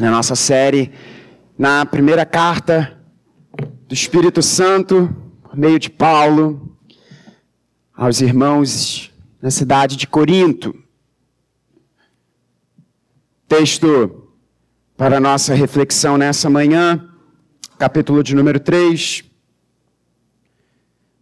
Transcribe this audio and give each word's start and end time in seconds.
na 0.00 0.10
nossa 0.10 0.34
série, 0.34 0.90
na 1.58 1.84
primeira 1.84 2.24
carta 2.24 2.98
do 3.86 3.92
Espírito 3.92 4.40
Santo, 4.40 5.14
por 5.42 5.54
meio 5.56 5.78
de 5.78 5.90
Paulo, 5.90 6.74
aos 7.94 8.22
irmãos 8.22 9.12
na 9.42 9.50
cidade 9.50 9.96
de 9.96 10.06
Corinto. 10.06 10.74
Texto 13.46 14.26
para 14.96 15.20
nossa 15.20 15.52
reflexão 15.52 16.16
nessa 16.16 16.48
manhã, 16.48 17.06
capítulo 17.78 18.22
de 18.22 18.34
número 18.34 18.58
3. 18.58 19.24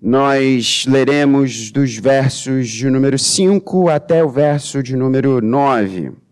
Nós 0.00 0.86
leremos 0.86 1.72
dos 1.72 1.96
versos 1.96 2.68
de 2.68 2.88
número 2.88 3.18
5 3.18 3.88
até 3.88 4.22
o 4.22 4.28
verso 4.28 4.84
de 4.84 4.94
número 4.94 5.40
9. 5.42 6.27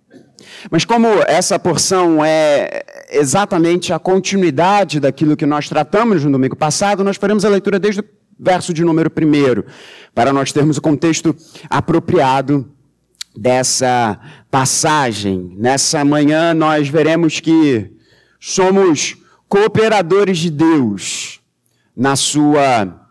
Mas 0.71 0.85
como 0.85 1.09
essa 1.27 1.59
porção 1.59 2.25
é 2.25 2.85
exatamente 3.11 3.93
a 3.93 3.99
continuidade 3.99 5.01
daquilo 5.01 5.37
que 5.37 5.47
nós 5.47 5.69
tratamos 5.69 6.25
no 6.25 6.31
domingo 6.31 6.57
passado, 6.57 7.05
nós 7.05 7.17
faremos 7.17 7.45
a 7.45 7.49
leitura 7.49 7.79
desde 7.79 8.01
o 8.01 8.05
verso 8.39 8.73
de 8.75 8.85
número 8.85 9.11
1, 9.11 9.63
para 10.15 10.33
nós 10.33 10.53
termos 10.53 10.77
o 10.77 10.83
contexto 10.83 11.35
apropriado 11.71 12.71
dessa 13.37 14.19
passagem. 14.51 15.55
Nessa 15.59 16.05
manhã 16.05 16.55
nós 16.55 16.89
veremos 16.89 17.41
que 17.41 17.91
somos 18.41 19.17
cooperadores 19.49 20.39
de 20.39 20.51
Deus 20.51 21.41
na 21.97 22.17
sua 22.17 23.07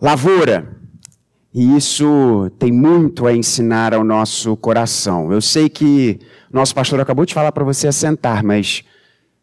lavoura. 0.00 0.76
E 1.52 1.76
isso 1.76 2.50
tem 2.58 2.70
muito 2.70 3.26
a 3.26 3.34
ensinar 3.34 3.94
ao 3.94 4.04
nosso 4.04 4.56
coração. 4.56 5.32
Eu 5.32 5.40
sei 5.40 5.68
que 5.68 6.20
nosso 6.58 6.74
pastor 6.74 7.00
acabou 7.00 7.24
de 7.24 7.32
falar 7.32 7.52
para 7.52 7.62
você 7.62 7.86
assentar, 7.86 8.44
mas 8.44 8.82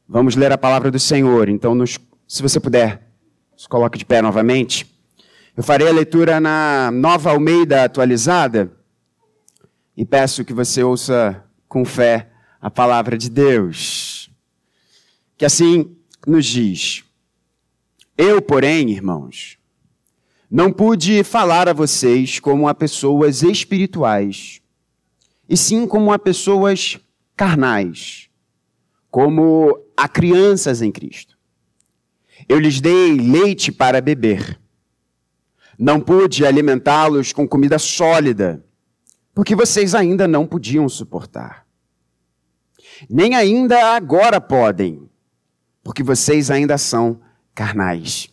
vamos 0.05 0.35
ler 0.35 0.51
a 0.51 0.57
palavra 0.57 0.91
do 0.91 0.99
Senhor. 0.99 1.47
Então, 1.47 1.73
nos, 1.73 1.97
se 2.27 2.41
você 2.41 2.59
puder, 2.59 3.07
se 3.55 3.69
coloque 3.69 3.97
de 3.97 4.03
pé 4.03 4.21
novamente. 4.21 4.85
Eu 5.55 5.63
farei 5.63 5.87
a 5.87 5.93
leitura 5.93 6.41
na 6.41 6.91
nova 6.91 7.29
Almeida 7.29 7.85
atualizada 7.85 8.69
e 9.95 10.05
peço 10.05 10.43
que 10.43 10.53
você 10.53 10.83
ouça 10.83 11.41
com 11.69 11.85
fé 11.85 12.31
a 12.59 12.69
palavra 12.69 13.17
de 13.17 13.29
Deus. 13.29 14.29
Que 15.37 15.45
assim 15.45 15.95
nos 16.27 16.45
diz: 16.45 17.05
Eu, 18.17 18.41
porém, 18.41 18.91
irmãos, 18.91 19.57
não 20.51 20.69
pude 20.69 21.23
falar 21.23 21.69
a 21.69 21.73
vocês 21.73 22.41
como 22.41 22.67
a 22.67 22.75
pessoas 22.75 23.41
espirituais 23.41 24.61
e 25.47 25.55
sim 25.55 25.87
como 25.87 26.11
a 26.11 26.19
pessoas 26.19 26.99
carnais, 27.35 28.29
como 29.11 29.79
a 29.95 30.07
crianças 30.07 30.81
em 30.81 30.91
Cristo. 30.91 31.37
Eu 32.47 32.59
lhes 32.59 32.79
dei 32.79 33.13
leite 33.15 33.71
para 33.71 34.01
beber. 34.01 34.59
Não 35.77 35.99
pude 35.99 36.45
alimentá-los 36.45 37.33
com 37.33 37.47
comida 37.47 37.77
sólida, 37.77 38.63
porque 39.33 39.55
vocês 39.55 39.93
ainda 39.93 40.27
não 40.27 40.45
podiam 40.45 40.87
suportar. 40.87 41.65
Nem 43.09 43.35
ainda 43.35 43.95
agora 43.95 44.39
podem, 44.39 45.09
porque 45.83 46.01
vocês 46.01 46.49
ainda 46.49 46.77
são 46.77 47.19
carnais. 47.53 48.29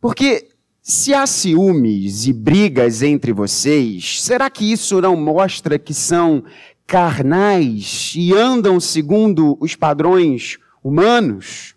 Porque 0.00 0.48
se 0.80 1.12
há 1.12 1.26
ciúmes 1.26 2.26
e 2.26 2.32
brigas 2.32 3.02
entre 3.02 3.32
vocês, 3.32 4.22
será 4.22 4.48
que 4.48 4.72
isso 4.72 5.00
não 5.00 5.14
mostra 5.14 5.78
que 5.78 5.92
são 5.92 6.42
carnais 6.90 8.14
e 8.16 8.34
andam 8.34 8.80
segundo 8.80 9.56
os 9.60 9.76
padrões 9.76 10.58
humanos? 10.82 11.76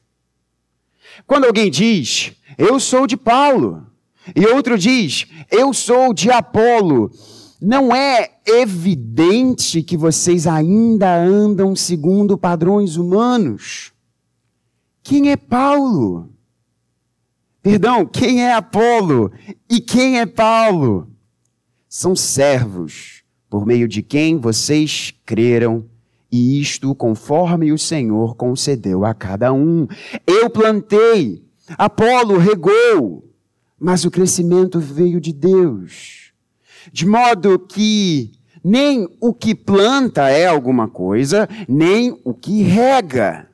Quando 1.28 1.46
alguém 1.46 1.70
diz, 1.70 2.34
eu 2.58 2.80
sou 2.80 3.06
de 3.06 3.16
Paulo, 3.16 3.86
e 4.36 4.44
outro 4.48 4.76
diz, 4.76 5.28
eu 5.52 5.72
sou 5.72 6.16
de 6.16 6.32
Apolo, 6.32 7.12
não 7.62 7.96
é 7.96 8.40
evidente 8.44 9.84
que 9.84 9.96
vocês 9.96 10.48
ainda 10.48 11.16
andam 11.16 11.76
segundo 11.76 12.36
padrões 12.36 12.96
humanos? 12.96 13.94
Quem 15.04 15.30
é 15.30 15.38
Paulo? 15.38 16.34
Perdão, 17.62 18.04
quem 18.04 18.44
é 18.44 18.52
Apolo 18.52 19.32
e 19.70 19.80
quem 19.80 20.20
é 20.20 20.26
Paulo? 20.26 21.08
São 21.88 22.16
servos 22.16 23.23
por 23.54 23.68
meio 23.68 23.88
de 23.88 24.02
quem 24.02 24.40
vocês 24.40 25.14
creram, 25.24 25.86
e 26.32 26.60
isto 26.60 26.96
conforme 26.96 27.72
o 27.72 27.78
Senhor 27.78 28.36
concedeu 28.36 29.06
a 29.06 29.14
cada 29.14 29.54
um. 29.54 29.88
Eu 30.26 30.50
plantei, 30.50 31.46
Apolo 31.78 32.40
regou, 32.40 33.32
mas 33.80 34.06
o 34.06 34.10
crescimento 34.10 34.80
veio 34.80 35.22
de 35.22 35.32
Deus. 35.32 36.34
De 36.92 37.06
modo 37.06 37.60
que 37.60 38.32
nem 38.64 39.08
o 39.22 39.32
que 39.32 39.54
planta 39.54 40.30
é 40.30 40.48
alguma 40.48 40.88
coisa, 40.88 41.48
nem 41.70 42.20
o 42.24 42.34
que 42.34 42.64
rega, 42.64 43.48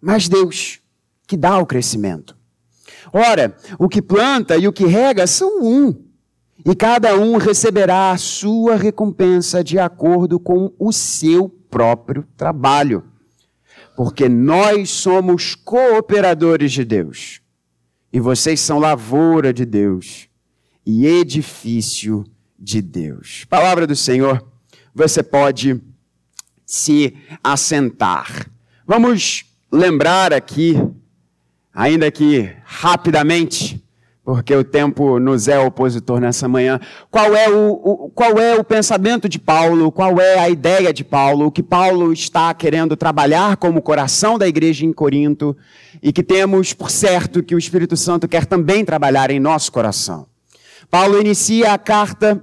mas 0.00 0.28
Deus 0.28 0.80
que 1.28 1.36
dá 1.36 1.58
o 1.60 1.66
crescimento. 1.66 2.36
Ora, 3.12 3.56
o 3.78 3.88
que 3.88 4.02
planta 4.02 4.56
e 4.56 4.66
o 4.66 4.72
que 4.72 4.84
rega 4.84 5.28
são 5.28 5.62
um, 5.62 6.03
e 6.64 6.74
cada 6.74 7.14
um 7.16 7.36
receberá 7.36 8.10
a 8.10 8.16
sua 8.16 8.76
recompensa 8.76 9.62
de 9.62 9.78
acordo 9.78 10.40
com 10.40 10.72
o 10.78 10.92
seu 10.92 11.48
próprio 11.48 12.26
trabalho. 12.36 13.04
Porque 13.96 14.28
nós 14.28 14.90
somos 14.90 15.54
cooperadores 15.54 16.72
de 16.72 16.84
Deus, 16.84 17.40
e 18.12 18.18
vocês 18.18 18.60
são 18.60 18.78
lavoura 18.78 19.52
de 19.52 19.64
Deus 19.64 20.28
e 20.86 21.06
edifício 21.06 22.24
de 22.58 22.80
Deus. 22.80 23.44
Palavra 23.44 23.86
do 23.86 23.94
Senhor, 23.94 24.44
você 24.94 25.22
pode 25.22 25.80
se 26.64 27.16
assentar. 27.42 28.50
Vamos 28.86 29.44
lembrar 29.70 30.32
aqui 30.32 30.76
ainda 31.72 32.10
que 32.10 32.50
rapidamente, 32.64 33.83
porque 34.24 34.54
o 34.54 34.64
tempo 34.64 35.18
nos 35.20 35.48
é 35.48 35.58
opositor 35.58 36.18
nessa 36.18 36.48
manhã. 36.48 36.80
Qual 37.10 37.36
é 37.36 37.50
o, 37.50 37.72
o, 37.72 38.10
qual 38.14 38.38
é 38.38 38.54
o 38.54 38.64
pensamento 38.64 39.28
de 39.28 39.38
Paulo? 39.38 39.92
Qual 39.92 40.18
é 40.18 40.38
a 40.38 40.48
ideia 40.48 40.94
de 40.94 41.04
Paulo? 41.04 41.46
O 41.46 41.52
que 41.52 41.62
Paulo 41.62 42.10
está 42.10 42.54
querendo 42.54 42.96
trabalhar 42.96 43.58
como 43.58 43.82
coração 43.82 44.38
da 44.38 44.48
igreja 44.48 44.86
em 44.86 44.94
Corinto 44.94 45.54
e 46.02 46.10
que 46.10 46.22
temos 46.22 46.72
por 46.72 46.90
certo 46.90 47.42
que 47.42 47.54
o 47.54 47.58
Espírito 47.58 47.98
Santo 47.98 48.26
quer 48.26 48.46
também 48.46 48.82
trabalhar 48.82 49.30
em 49.30 49.38
nosso 49.38 49.70
coração. 49.70 50.26
Paulo 50.90 51.20
inicia 51.20 51.74
a 51.74 51.78
carta 51.78 52.42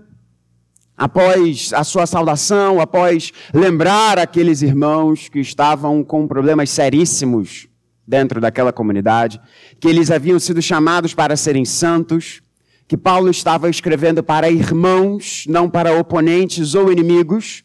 após 0.96 1.74
a 1.74 1.84
sua 1.84 2.06
saudação, 2.06 2.80
após 2.80 3.32
lembrar 3.52 4.20
aqueles 4.20 4.62
irmãos 4.62 5.30
que 5.30 5.40
estavam 5.40 6.04
com 6.04 6.28
problemas 6.28 6.70
seríssimos 6.70 7.71
dentro 8.08 8.42
daquela 8.42 8.74
comunidade, 8.74 9.40
que 9.80 9.88
eles 9.88 10.12
haviam 10.12 10.40
sido 10.40 10.62
chamados 10.62 11.14
para 11.14 11.36
serem 11.36 11.66
santos, 11.66 12.42
que 12.88 12.98
Paulo 12.98 13.30
estava 13.30 13.70
escrevendo 13.70 14.24
para 14.24 14.50
irmãos, 14.50 15.46
não 15.48 15.70
para 15.70 15.98
oponentes 15.98 16.76
ou 16.76 16.92
inimigos. 16.92 17.64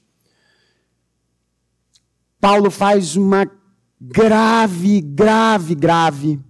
Paulo 2.41 2.71
faz 2.71 3.17
uma 3.17 3.51
grave, 4.01 5.01
grave, 5.01 5.75
grave 5.75 6.41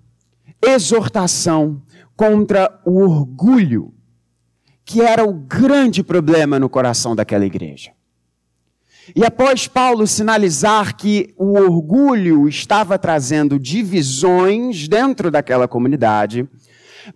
exortação 0.67 1.83
contra 2.17 2.81
o 2.85 3.01
orgulho, 3.01 3.95
que 4.85 5.01
era 5.01 5.25
o 5.25 5.33
grande 5.33 6.03
problema 6.03 6.59
no 6.59 6.69
coração 6.69 7.15
daquela 7.15 7.45
igreja. 7.45 7.93
E 9.15 9.25
após 9.25 9.69
Paulo 9.69 10.06
sinalizar 10.06 10.97
que 10.97 11.33
o 11.37 11.55
orgulho 11.55 12.49
estava 12.49 12.99
trazendo 12.99 13.58
divisões 13.58 14.88
dentro 14.88 15.31
daquela 15.31 15.69
comunidade, 15.69 16.49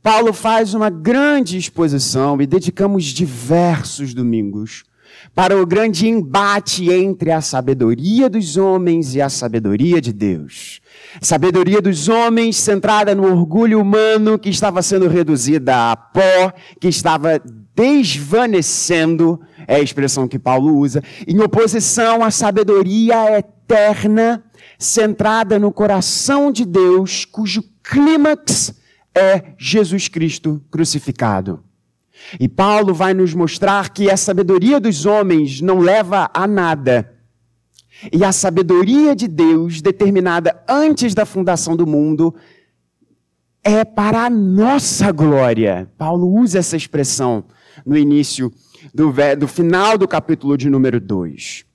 Paulo 0.02 0.32
faz 0.32 0.72
uma 0.75 0.88
grande 0.88 1.58
exposição 1.58 2.40
e 2.40 2.46
dedicamos 2.46 3.04
diversos 3.06 4.14
domingos 4.14 4.84
para 5.34 5.61
o 5.61 5.67
grande 5.67 6.08
embate 6.08 6.90
entre 6.90 7.31
a 7.31 7.40
sabedoria 7.40 8.28
dos 8.28 8.56
homens 8.56 9.14
e 9.14 9.20
a 9.20 9.28
sabedoria 9.28 10.00
de 10.00 10.12
Deus. 10.12 10.81
Sabedoria 11.20 11.81
dos 11.81 12.08
homens 12.08 12.56
centrada 12.56 13.14
no 13.14 13.25
orgulho 13.25 13.81
humano 13.81 14.38
que 14.38 14.49
estava 14.49 14.82
sendo 14.82 15.08
reduzida 15.08 15.93
a 15.93 15.96
pó, 15.96 16.52
que 16.81 16.88
estava 16.88 17.40
desvanecendo, 17.75 19.40
é 19.67 19.76
a 19.76 19.81
expressão 19.81 20.28
que 20.28 20.38
Paulo 20.38 20.76
usa, 20.76 21.02
em 21.26 21.40
oposição 21.40 22.23
à 22.23 22.31
sabedoria 22.31 23.38
eterna 23.38 24.44
centrada 24.78 25.58
no 25.58 25.73
coração 25.73 26.50
de 26.50 26.64
Deus, 26.64 27.25
cujo 27.25 27.62
clímax 27.82 28.75
é 29.14 29.55
Jesus 29.58 30.08
Cristo 30.08 30.62
crucificado. 30.70 31.62
E 32.38 32.49
Paulo 32.49 32.94
vai 32.94 33.14
nos 33.14 33.34
mostrar 33.34 33.90
que 33.90 34.11
a 34.11 34.17
sabedoria 34.17 34.78
dos 34.78 35.06
homens 35.06 35.61
não 35.61 35.78
leva 35.78 36.31
a 36.32 36.46
nada. 36.46 37.12
E 38.12 38.25
a 38.25 38.32
sabedoria 38.32 39.14
de 39.14 39.28
Deus, 39.28 39.82
determinada 39.82 40.62
antes 40.69 41.14
da 41.14 41.26
fundação 41.26 41.76
do 41.76 41.87
mundo, 41.87 42.34
é 43.62 43.84
para 43.84 44.25
a 44.25 44.31
nossa 44.31 45.12
glória. 45.12 45.90
Paulo 45.99 46.28
usa 46.28 46.58
essa 46.58 46.76
expressão 46.76 47.44
no 47.84 47.96
início 47.96 48.52
do, 48.94 49.12
do 49.38 49.46
final 49.46 49.99
do 49.99 50.08
capítulo 50.08 50.56
de 50.56 50.70
número 50.70 51.00
2. 51.00 51.69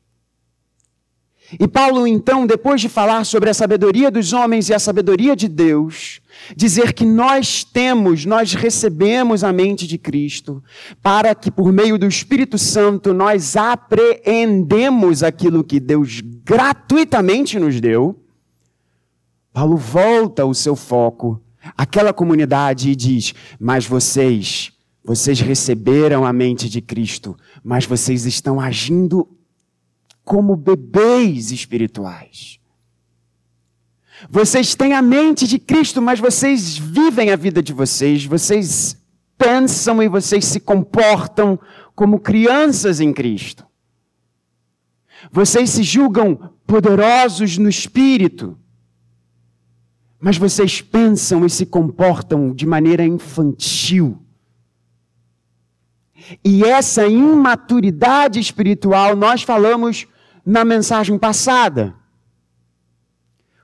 E 1.59 1.67
Paulo, 1.67 2.07
então, 2.07 2.47
depois 2.47 2.81
de 2.81 2.89
falar 2.89 3.23
sobre 3.23 3.49
a 3.49 3.53
sabedoria 3.53 4.09
dos 4.09 4.33
homens 4.33 4.67
e 4.69 4.73
a 4.73 4.79
sabedoria 4.79 5.35
de 5.35 5.47
Deus, 5.47 6.19
dizer 6.55 6.91
que 6.93 7.05
nós 7.05 7.63
temos, 7.63 8.25
nós 8.25 8.53
recebemos 8.53 9.43
a 9.43 9.53
mente 9.53 9.85
de 9.85 9.97
Cristo, 9.97 10.63
para 11.03 11.35
que 11.35 11.51
por 11.51 11.71
meio 11.71 11.99
do 11.99 12.07
Espírito 12.07 12.57
Santo 12.57 13.13
nós 13.13 13.55
apreendemos 13.55 15.21
aquilo 15.21 15.63
que 15.63 15.79
Deus 15.79 16.21
gratuitamente 16.43 17.59
nos 17.59 17.79
deu, 17.79 18.19
Paulo 19.53 19.77
volta 19.77 20.45
o 20.45 20.53
seu 20.53 20.75
foco 20.75 21.41
àquela 21.77 22.11
comunidade 22.11 22.89
e 22.89 22.95
diz: 22.95 23.33
Mas 23.59 23.85
vocês, 23.85 24.73
vocês 25.03 25.39
receberam 25.39 26.25
a 26.25 26.33
mente 26.33 26.67
de 26.67 26.81
Cristo, 26.81 27.37
mas 27.63 27.85
vocês 27.85 28.25
estão 28.25 28.59
agindo 28.59 29.27
como 30.25 30.55
bebês 30.55 31.51
espirituais. 31.51 32.59
Vocês 34.29 34.73
têm 34.73 34.93
a 34.93 35.01
mente 35.01 35.47
de 35.47 35.59
Cristo, 35.59 36.01
mas 36.01 36.19
vocês 36.19 36.77
vivem 36.77 37.31
a 37.31 37.35
vida 37.35 37.61
de 37.61 37.71
vocês, 37.71 38.25
vocês 38.25 38.97
pensam 39.37 40.01
e 40.01 40.07
vocês 40.07 40.45
se 40.45 40.59
comportam 40.59 41.59
como 41.93 42.19
crianças 42.19 42.99
em 42.99 43.13
Cristo. 43.13 43.65
Vocês 45.31 45.69
se 45.69 45.83
julgam 45.83 46.51
poderosos 46.65 47.57
no 47.57 47.69
espírito, 47.69 48.57
mas 50.19 50.37
vocês 50.37 50.81
pensam 50.81 51.45
e 51.45 51.49
se 51.49 51.65
comportam 51.65 52.53
de 52.53 52.65
maneira 52.65 53.05
infantil. 53.05 54.21
E 56.43 56.63
essa 56.63 57.05
imaturidade 57.05 58.39
espiritual 58.39 59.15
nós 59.15 59.43
falamos 59.43 60.07
na 60.45 60.63
mensagem 60.63 61.17
passada. 61.17 61.95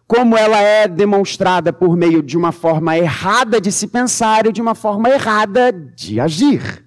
Como 0.07 0.35
ela 0.35 0.59
é 0.59 0.87
demonstrada 0.87 1.71
por 1.71 1.95
meio 1.95 2.21
de 2.21 2.37
uma 2.37 2.51
forma 2.51 2.97
errada 2.97 3.61
de 3.61 3.71
se 3.71 3.87
pensar 3.87 4.45
e 4.45 4.51
de 4.51 4.61
uma 4.61 4.75
forma 4.75 5.09
errada 5.09 5.71
de 5.71 6.19
agir. 6.19 6.85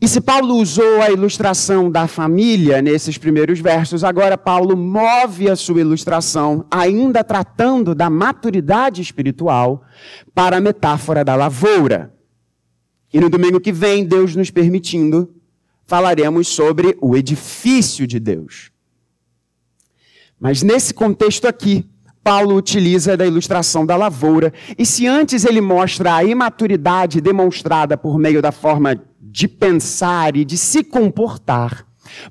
E 0.00 0.06
se 0.06 0.20
Paulo 0.20 0.54
usou 0.54 1.02
a 1.02 1.10
ilustração 1.10 1.90
da 1.90 2.06
família 2.06 2.80
nesses 2.80 3.18
primeiros 3.18 3.58
versos, 3.58 4.04
agora 4.04 4.38
Paulo 4.38 4.76
move 4.76 5.50
a 5.50 5.56
sua 5.56 5.80
ilustração, 5.80 6.64
ainda 6.70 7.24
tratando 7.24 7.96
da 7.96 8.08
maturidade 8.08 9.02
espiritual, 9.02 9.82
para 10.32 10.58
a 10.58 10.60
metáfora 10.60 11.24
da 11.24 11.34
lavoura. 11.34 12.14
E 13.12 13.18
no 13.18 13.28
domingo 13.28 13.58
que 13.58 13.72
vem, 13.72 14.04
Deus 14.04 14.36
nos 14.36 14.50
permitindo, 14.50 15.34
falaremos 15.88 16.46
sobre 16.48 16.98
o 17.00 17.16
edifício 17.16 18.06
de 18.06 18.20
Deus. 18.20 18.70
Mas 20.38 20.62
nesse 20.62 20.92
contexto 20.92 21.48
aqui, 21.48 21.84
Paulo 22.22 22.54
utiliza 22.54 23.16
da 23.16 23.26
ilustração 23.26 23.86
da 23.86 23.96
lavoura, 23.96 24.52
e 24.76 24.84
se 24.84 25.06
antes 25.06 25.46
ele 25.46 25.62
mostra 25.62 26.14
a 26.14 26.22
imaturidade 26.22 27.22
demonstrada 27.22 27.96
por 27.96 28.18
meio 28.18 28.42
da 28.42 28.52
forma 28.52 29.02
de 29.18 29.48
pensar 29.48 30.36
e 30.36 30.44
de 30.44 30.58
se 30.58 30.84
comportar, 30.84 31.86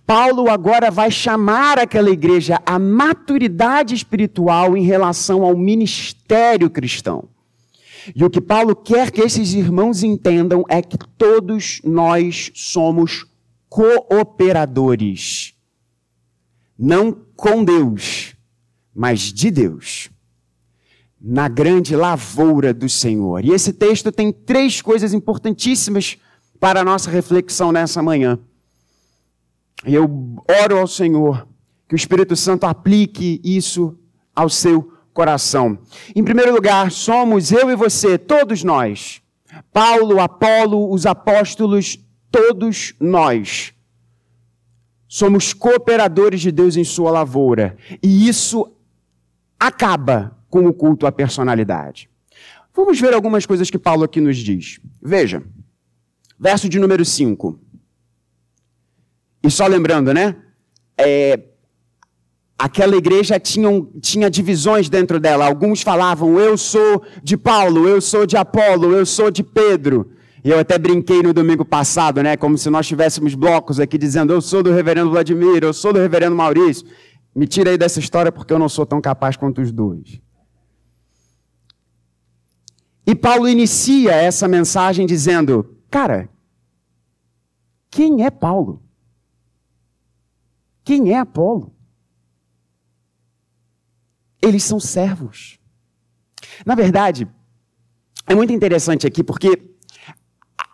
Paulo 0.06 0.52
agora 0.52 0.92
vai 0.92 1.10
chamar 1.10 1.80
aquela 1.80 2.12
igreja 2.12 2.62
à 2.64 2.78
maturidade 2.78 3.96
espiritual 3.96 4.78
em 4.78 4.84
relação 4.84 5.44
ao 5.44 5.58
ministério 5.58 6.70
cristão. 6.70 7.28
E 8.16 8.24
o 8.24 8.30
que 8.30 8.40
Paulo 8.40 8.76
quer 8.76 9.12
que 9.12 9.22
esses 9.22 9.54
irmãos 9.54 10.04
entendam 10.04 10.64
é 10.70 10.82
que 10.82 10.98
todos 11.18 11.82
nós 11.84 12.52
somos 12.54 13.26
cooperadores. 13.70 15.54
Não 16.78 17.12
com 17.36 17.64
Deus, 17.64 18.36
mas 18.94 19.34
de 19.34 19.50
Deus. 19.52 20.10
Na 21.20 21.48
grande 21.48 21.96
lavoura 21.96 22.74
do 22.74 22.88
Senhor. 22.88 23.44
E 23.44 23.52
esse 23.52 23.74
texto 23.74 24.12
tem 24.12 24.32
três 24.32 24.82
coisas 24.82 25.14
importantíssimas 25.14 26.18
para 26.60 26.82
a 26.82 26.86
nossa 26.86 27.10
reflexão 27.10 27.72
nessa 27.72 28.02
manhã. 28.02 28.40
E 29.86 29.94
eu 29.94 30.44
oro 30.64 30.78
ao 30.80 30.88
Senhor 30.88 31.48
que 31.88 31.96
o 31.96 31.98
Espírito 31.98 32.36
Santo 32.36 32.66
aplique 32.66 33.40
isso 33.44 33.98
ao 34.36 34.50
seu 34.50 34.92
coração. 35.14 35.80
Em 36.16 36.24
primeiro 36.24 36.54
lugar, 36.54 36.92
somos 36.92 37.52
eu 37.52 37.72
e 37.72 37.76
você, 37.76 38.18
todos 38.18 38.64
nós. 38.64 39.22
Paulo, 39.74 40.20
Apolo, 40.20 40.92
os 40.92 41.06
apóstolos, 41.06 41.98
todos 42.32 42.94
nós 43.00 43.74
somos 45.08 45.54
cooperadores 45.54 46.42
de 46.42 46.52
Deus 46.52 46.76
em 46.76 46.84
sua 46.84 47.12
lavoura. 47.12 47.78
E 48.04 48.28
isso 48.28 48.72
acaba 49.60 50.38
com 50.50 50.66
o 50.68 50.74
culto 50.74 51.08
à 51.08 51.12
personalidade. 51.12 52.10
Vamos 52.74 53.00
ver 53.00 53.14
algumas 53.14 53.46
coisas 53.46 53.70
que 53.70 53.80
Paulo 53.80 54.04
aqui 54.04 54.22
nos 54.22 54.38
diz. 54.38 54.80
Veja, 55.02 55.44
verso 56.40 56.70
de 56.70 56.80
número 56.80 57.04
5. 57.04 57.60
E 59.44 59.50
só 59.50 59.66
lembrando, 59.66 60.14
né? 60.14 60.36
É, 60.98 61.40
aquela 62.58 62.96
igreja 62.96 63.40
tinha, 63.40 63.70
tinha 64.02 64.30
divisões 64.30 64.90
dentro 64.90 65.20
dela. 65.20 65.46
Alguns 65.46 65.82
falavam, 65.82 66.40
eu 66.40 66.58
sou 66.58 67.04
de 67.24 67.38
Paulo, 67.38 67.88
eu 67.88 68.02
sou 68.02 68.26
de 68.26 68.36
Apolo, 68.36 68.94
eu 68.94 69.06
sou 69.06 69.32
de 69.32 69.44
Pedro. 69.44 70.12
E 70.44 70.50
eu 70.50 70.60
até 70.60 70.78
brinquei 70.78 71.22
no 71.22 71.34
domingo 71.34 71.66
passado, 71.66 72.22
né? 72.22 72.38
Como 72.38 72.58
se 72.58 72.70
nós 72.70 72.88
tivéssemos 72.88 73.36
blocos 73.36 73.80
aqui 73.80 73.98
dizendo: 73.98 74.34
eu 74.34 74.42
sou 74.42 74.62
do 74.62 74.72
reverendo 74.72 75.10
Vladimir, 75.10 75.64
eu 75.64 75.74
sou 75.74 75.92
do 75.92 76.00
reverendo 76.00 76.36
Maurício. 76.36 76.88
Me 77.36 77.48
tira 77.48 77.72
aí 77.72 77.78
dessa 77.78 78.00
história 78.00 78.32
porque 78.32 78.54
eu 78.54 78.60
não 78.60 78.70
sou 78.70 78.86
tão 78.86 79.02
capaz 79.02 79.36
quanto 79.36 79.62
os 79.62 79.72
dois. 79.72 80.22
E 83.06 83.16
Paulo 83.16 83.48
inicia 83.48 84.12
essa 84.12 84.48
mensagem 84.48 85.06
dizendo: 85.06 85.78
Cara, 85.90 86.30
quem 87.90 88.26
é 88.26 88.30
Paulo? 88.30 88.84
Quem 90.84 91.12
é 91.12 91.20
Apolo? 91.20 91.76
Eles 94.42 94.64
são 94.64 94.80
servos. 94.80 95.60
Na 96.66 96.76
verdade, 96.76 97.28
é 98.26 98.34
muito 98.34 98.54
interessante 98.54 99.06
aqui 99.06 99.22
porque 99.22 99.67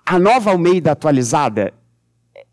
a 0.06 0.20
nova 0.20 0.52
Almeida 0.52 0.92
atualizada, 0.92 1.74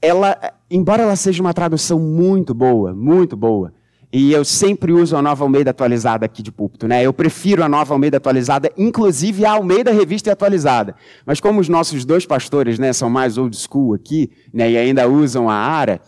ela, 0.01 0.37
embora 0.71 1.03
ela 1.03 1.17
seja 1.17 1.43
uma 1.43 1.53
tradução 1.53 1.99
muito 1.99 2.55
boa, 2.55 2.95
muito 2.95 3.37
boa, 3.37 3.73
e 4.13 4.33
eu 4.33 4.45
sempre 4.45 4.93
uso 4.93 5.17
a 5.17 5.23
nova 5.23 5.45
Almeida 5.45 5.71
atualizada 5.71 6.27
aqui 6.27 6.43
de 6.43 6.51
púlpito, 6.51 6.89
né? 6.89 7.05
Eu 7.05 7.13
prefiro 7.13 7.63
a 7.63 7.69
nova 7.69 7.95
Almeida 7.95 8.17
atualizada, 8.17 8.71
inclusive 8.77 9.45
a 9.45 9.53
Almeida 9.53 9.93
Revista 9.93 10.33
atualizada. 10.33 10.97
Mas 11.25 11.41
como 11.41 11.61
os 11.61 11.69
nossos 11.69 12.05
dois 12.05 12.27
pastores, 12.27 12.79
né, 12.79 12.93
são 12.93 13.09
mais 13.09 13.39
old 13.39 13.57
school 13.57 13.95
aqui, 13.95 14.31
né, 14.53 14.69
e 14.71 14.77
ainda 14.77 15.09
usam 15.09 15.49
a 15.49 15.55
ARA, 15.55 16.01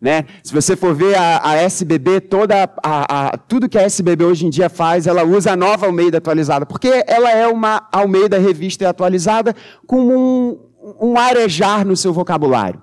né? 0.00 0.24
Se 0.44 0.54
você 0.54 0.76
for 0.76 0.94
ver 0.94 1.16
a, 1.16 1.40
a 1.42 1.56
SBB, 1.56 2.20
toda 2.20 2.70
a, 2.80 3.30
a, 3.30 3.36
tudo 3.36 3.68
que 3.68 3.76
a 3.76 3.82
SBB 3.82 4.24
hoje 4.24 4.46
em 4.46 4.50
dia 4.50 4.68
faz, 4.68 5.08
ela 5.08 5.24
usa 5.24 5.52
a 5.52 5.56
nova 5.56 5.86
Almeida 5.86 6.18
atualizada, 6.18 6.64
porque 6.64 7.02
ela 7.08 7.32
é 7.32 7.48
uma 7.48 7.88
Almeida 7.90 8.38
Revista 8.38 8.88
atualizada 8.88 9.54
com 9.84 9.98
um, 9.98 10.58
um 11.00 11.18
arejar 11.18 11.86
no 11.86 11.96
seu 11.96 12.12
vocabulário. 12.12 12.80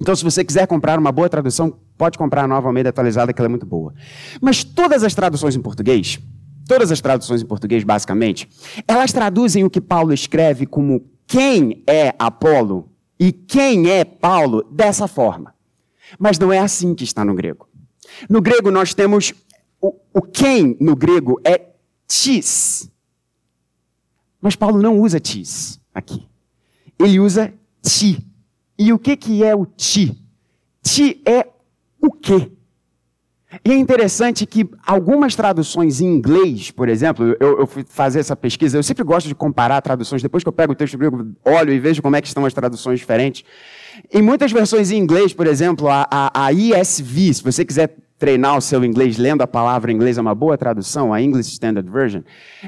Então, 0.00 0.14
se 0.14 0.22
você 0.22 0.44
quiser 0.44 0.66
comprar 0.66 0.98
uma 0.98 1.10
boa 1.10 1.28
tradução, 1.28 1.78
pode 1.96 2.18
comprar 2.18 2.44
a 2.44 2.48
Nova 2.48 2.68
Almeida 2.68 2.90
atualizada, 2.90 3.32
que 3.32 3.40
ela 3.40 3.46
é 3.46 3.48
muito 3.48 3.66
boa. 3.66 3.94
Mas 4.40 4.62
todas 4.62 5.02
as 5.02 5.14
traduções 5.14 5.56
em 5.56 5.62
português, 5.62 6.18
todas 6.68 6.92
as 6.92 7.00
traduções 7.00 7.42
em 7.42 7.46
português, 7.46 7.82
basicamente, 7.82 8.48
elas 8.86 9.12
traduzem 9.12 9.64
o 9.64 9.70
que 9.70 9.80
Paulo 9.80 10.12
escreve 10.12 10.66
como 10.66 11.10
quem 11.26 11.82
é 11.86 12.14
Apolo 12.18 12.92
e 13.18 13.32
quem 13.32 13.90
é 13.90 14.04
Paulo 14.04 14.62
dessa 14.70 15.08
forma. 15.08 15.54
Mas 16.18 16.38
não 16.38 16.52
é 16.52 16.58
assim 16.58 16.94
que 16.94 17.04
está 17.04 17.24
no 17.24 17.34
grego. 17.34 17.66
No 18.28 18.40
grego, 18.40 18.70
nós 18.70 18.92
temos 18.92 19.32
o, 19.80 19.94
o 20.12 20.22
quem 20.22 20.76
no 20.78 20.94
grego 20.94 21.40
é 21.44 21.70
tis. 22.06 22.90
Mas 24.40 24.54
Paulo 24.54 24.80
não 24.80 25.00
usa 25.00 25.18
tis 25.18 25.80
aqui 25.94 26.28
ele 26.98 27.20
usa 27.20 27.52
ti. 27.82 28.18
E 28.78 28.92
o 28.92 28.98
que, 28.98 29.16
que 29.16 29.44
é 29.44 29.54
o 29.54 29.64
ti? 29.66 30.16
Ti 30.82 31.22
é 31.24 31.46
o 32.00 32.10
quê? 32.10 32.52
E 33.64 33.72
é 33.72 33.74
interessante 33.74 34.44
que 34.44 34.68
algumas 34.84 35.34
traduções 35.34 36.00
em 36.00 36.06
inglês, 36.06 36.70
por 36.70 36.88
exemplo, 36.88 37.36
eu, 37.40 37.60
eu, 37.60 37.66
fui 37.66 37.84
fazer 37.88 38.20
essa 38.20 38.36
pesquisa, 38.36 38.76
eu 38.76 38.82
sempre 38.82 39.04
gosto 39.04 39.28
de 39.28 39.34
comparar 39.34 39.80
traduções, 39.80 40.22
depois 40.22 40.42
que 40.42 40.48
eu 40.48 40.52
pego 40.52 40.72
o 40.72 40.76
texto 40.76 40.98
grego, 40.98 41.32
olho 41.44 41.72
e 41.72 41.78
vejo 41.78 42.02
como 42.02 42.16
é 42.16 42.20
que 42.20 42.28
estão 42.28 42.44
as 42.44 42.52
traduções 42.52 42.98
diferentes. 42.98 43.44
Em 44.12 44.20
muitas 44.20 44.52
versões 44.52 44.90
em 44.90 44.98
inglês, 44.98 45.32
por 45.32 45.46
exemplo, 45.46 45.88
a, 45.88 46.06
a, 46.10 46.46
a 46.46 46.52
ESV, 46.52 47.34
se 47.34 47.42
você 47.42 47.64
quiser 47.64 47.96
treinar 48.18 48.56
o 48.56 48.60
seu 48.60 48.84
inglês 48.84 49.16
lendo 49.16 49.42
a 49.42 49.46
palavra 49.46 49.92
em 49.92 49.94
inglês, 49.94 50.18
é 50.18 50.20
uma 50.20 50.34
boa 50.34 50.58
tradução, 50.58 51.12
a 51.12 51.22
English 51.22 51.50
Standard 51.52 51.88
Version, 51.88 52.22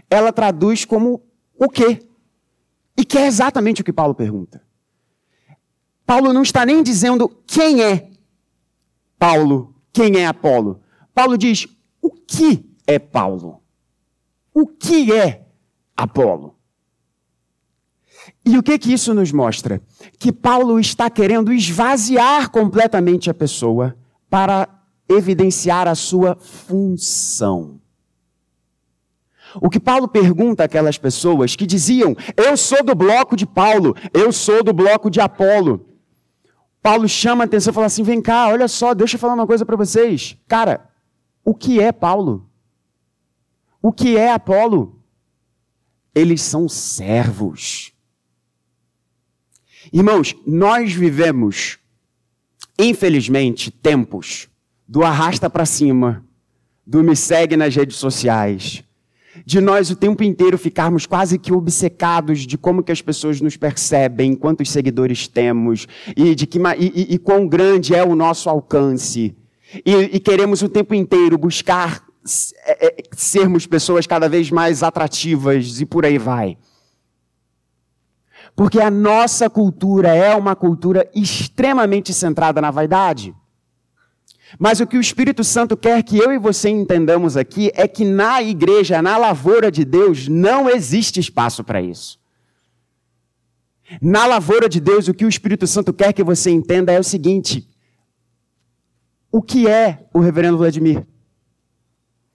ela 0.09 0.33
traduz 0.33 0.85
como 0.85 1.23
o 1.59 1.69
quê? 1.69 1.99
E 2.99 3.05
que 3.05 3.17
é 3.17 3.29
exatamente 3.29 3.81
o 3.81 3.85
que 3.85 3.93
Paulo 3.93 4.13
pergunta. 4.13 4.61
Paulo 6.05 6.33
não 6.33 6.43
está 6.43 6.67
nem 6.67 6.83
dizendo 6.83 7.29
quem 7.47 7.81
é 7.81 8.11
Paulo, 9.17 9.73
quem 9.93 10.17
é 10.17 10.27
Apolo. 10.27 10.81
Paulo 11.15 11.39
diz 11.39 11.69
o 12.03 12.11
que 12.11 12.69
é 12.85 12.99
Paulo. 12.99 13.63
O 14.53 14.67
que 14.67 15.13
é 15.13 15.47
Apolo? 15.97 16.57
E 18.45 18.59
o 18.59 18.63
que 18.65 18.77
que 18.79 18.93
isso 18.93 19.15
nos 19.15 19.31
mostra? 19.31 19.81
Que 20.19 20.33
Paulo 20.33 20.81
está 20.81 21.09
querendo 21.09 21.53
esvaziar 21.53 22.51
completamente 22.51 23.31
a 23.31 23.35
pessoa 23.35 23.97
para 24.29 24.69
evidenciar 25.09 25.87
a 25.87 25.95
sua 25.95 26.35
função. 26.35 27.81
O 29.57 29.71
que 29.71 29.81
Paulo 29.81 30.09
pergunta 30.09 30.65
àquelas 30.65 30.99
pessoas 30.99 31.57
que 31.57 31.67
diziam: 31.67 32.17
Eu 32.37 32.57
sou 32.57 32.83
do 32.85 32.95
bloco 32.95 33.37
de 33.37 33.47
Paulo, 33.47 33.97
eu 34.13 34.33
sou 34.33 34.63
do 34.63 34.73
bloco 34.73 35.11
de 35.11 35.21
Apolo. 35.21 35.87
Paulo 36.83 37.09
chama 37.09 37.45
a 37.45 37.47
atenção 37.47 37.71
e 37.71 37.75
fala 37.75 37.87
assim: 37.87 38.03
Vem 38.03 38.21
cá, 38.21 38.49
olha 38.49 38.69
só, 38.69 38.95
deixa 38.95 39.17
eu 39.17 39.21
falar 39.21 39.35
uma 39.35 39.47
coisa 39.47 39.65
para 39.65 39.77
vocês. 39.77 40.37
Cara, 40.47 40.89
o 41.45 41.55
que 41.55 41.81
é 41.81 41.93
Paulo? 41.93 42.49
O 43.81 43.93
que 43.93 44.17
é 44.17 44.33
Apolo? 44.33 45.01
Eles 46.15 46.43
são 46.43 46.69
servos. 46.69 47.93
Irmãos, 49.93 50.35
nós 50.47 50.93
vivemos, 50.93 51.79
infelizmente, 52.79 53.71
tempos 53.71 54.49
do 54.87 55.03
arrasta 55.03 55.49
para 55.49 55.65
cima, 55.65 56.25
do 56.87 57.03
me 57.03 57.15
segue 57.15 57.57
nas 57.57 57.75
redes 57.75 57.97
sociais, 57.97 58.83
de 59.45 59.61
nós 59.61 59.91
o 59.91 59.97
tempo 59.97 60.23
inteiro 60.23 60.59
ficarmos 60.59 61.07
quase 61.07 61.39
que 61.39 61.53
obcecados 61.53 62.47
de 62.47 62.59
como 62.59 62.83
que 62.83 62.93
as 62.93 63.03
pessoas 63.03 63.41
nos 63.41 63.57
percebem, 63.57 64.35
quantos 64.35 64.71
seguidores 64.71 65.27
temos 65.27 65.87
e 66.17 66.35
de 66.35 66.47
que 66.47 66.59
e, 66.59 66.93
e, 66.95 67.15
e 67.15 67.19
quão 67.19 67.47
grande 67.47 67.95
é 67.95 68.05
o 68.05 68.15
nosso 68.15 68.49
alcance 68.49 69.35
e, 69.85 69.95
e 70.17 70.21
queremos 70.21 70.63
o 70.63 70.69
tempo 70.69 70.95
inteiro 70.95 71.37
buscar 71.37 72.03
é, 72.65 72.87
é, 72.87 73.03
sermos 73.13 73.67
pessoas 73.67 74.07
cada 74.07 74.29
vez 74.29 74.51
mais 74.51 74.83
atrativas 74.83 75.81
e 75.81 75.87
por 75.87 76.05
aí 76.05 76.19
vai. 76.19 76.57
Porque 78.55 78.81
a 78.81 78.91
nossa 78.91 79.49
cultura 79.49 80.09
é 80.15 80.35
uma 80.35 80.57
cultura 80.57 81.09
extremamente 81.15 82.13
centrada 82.13 82.61
na 82.61 82.71
vaidade. 82.71 83.35
Mas 84.57 84.81
o 84.81 84.87
que 84.87 84.97
o 84.97 85.01
Espírito 85.01 85.43
Santo 85.43 85.77
quer 85.77 86.03
que 86.03 86.17
eu 86.17 86.33
e 86.33 86.39
você 86.39 86.69
entendamos 86.69 87.37
aqui 87.37 87.71
é 87.75 87.89
que 87.89 88.05
na 88.05 88.41
igreja, 88.41 89.03
na 89.03 89.17
lavoura 89.17 89.71
de 89.71 89.85
Deus, 89.85 90.29
não 90.29 90.71
existe 90.71 91.19
espaço 91.19 91.65
para 91.65 91.83
isso. 91.83 92.19
Na 94.01 94.27
lavoura 94.27 94.69
de 94.69 94.81
Deus, 94.81 95.09
o 95.09 95.15
que 95.15 95.25
o 95.25 95.29
Espírito 95.29 95.67
Santo 95.67 95.93
quer 95.93 96.13
que 96.13 96.23
você 96.23 96.51
entenda 96.51 96.93
é 96.93 96.99
o 96.99 97.05
seguinte: 97.05 97.69
o 99.33 99.43
que 99.43 99.67
é 99.67 100.07
o 100.13 100.21
reverendo 100.21 100.59
Vladimir? 100.59 101.07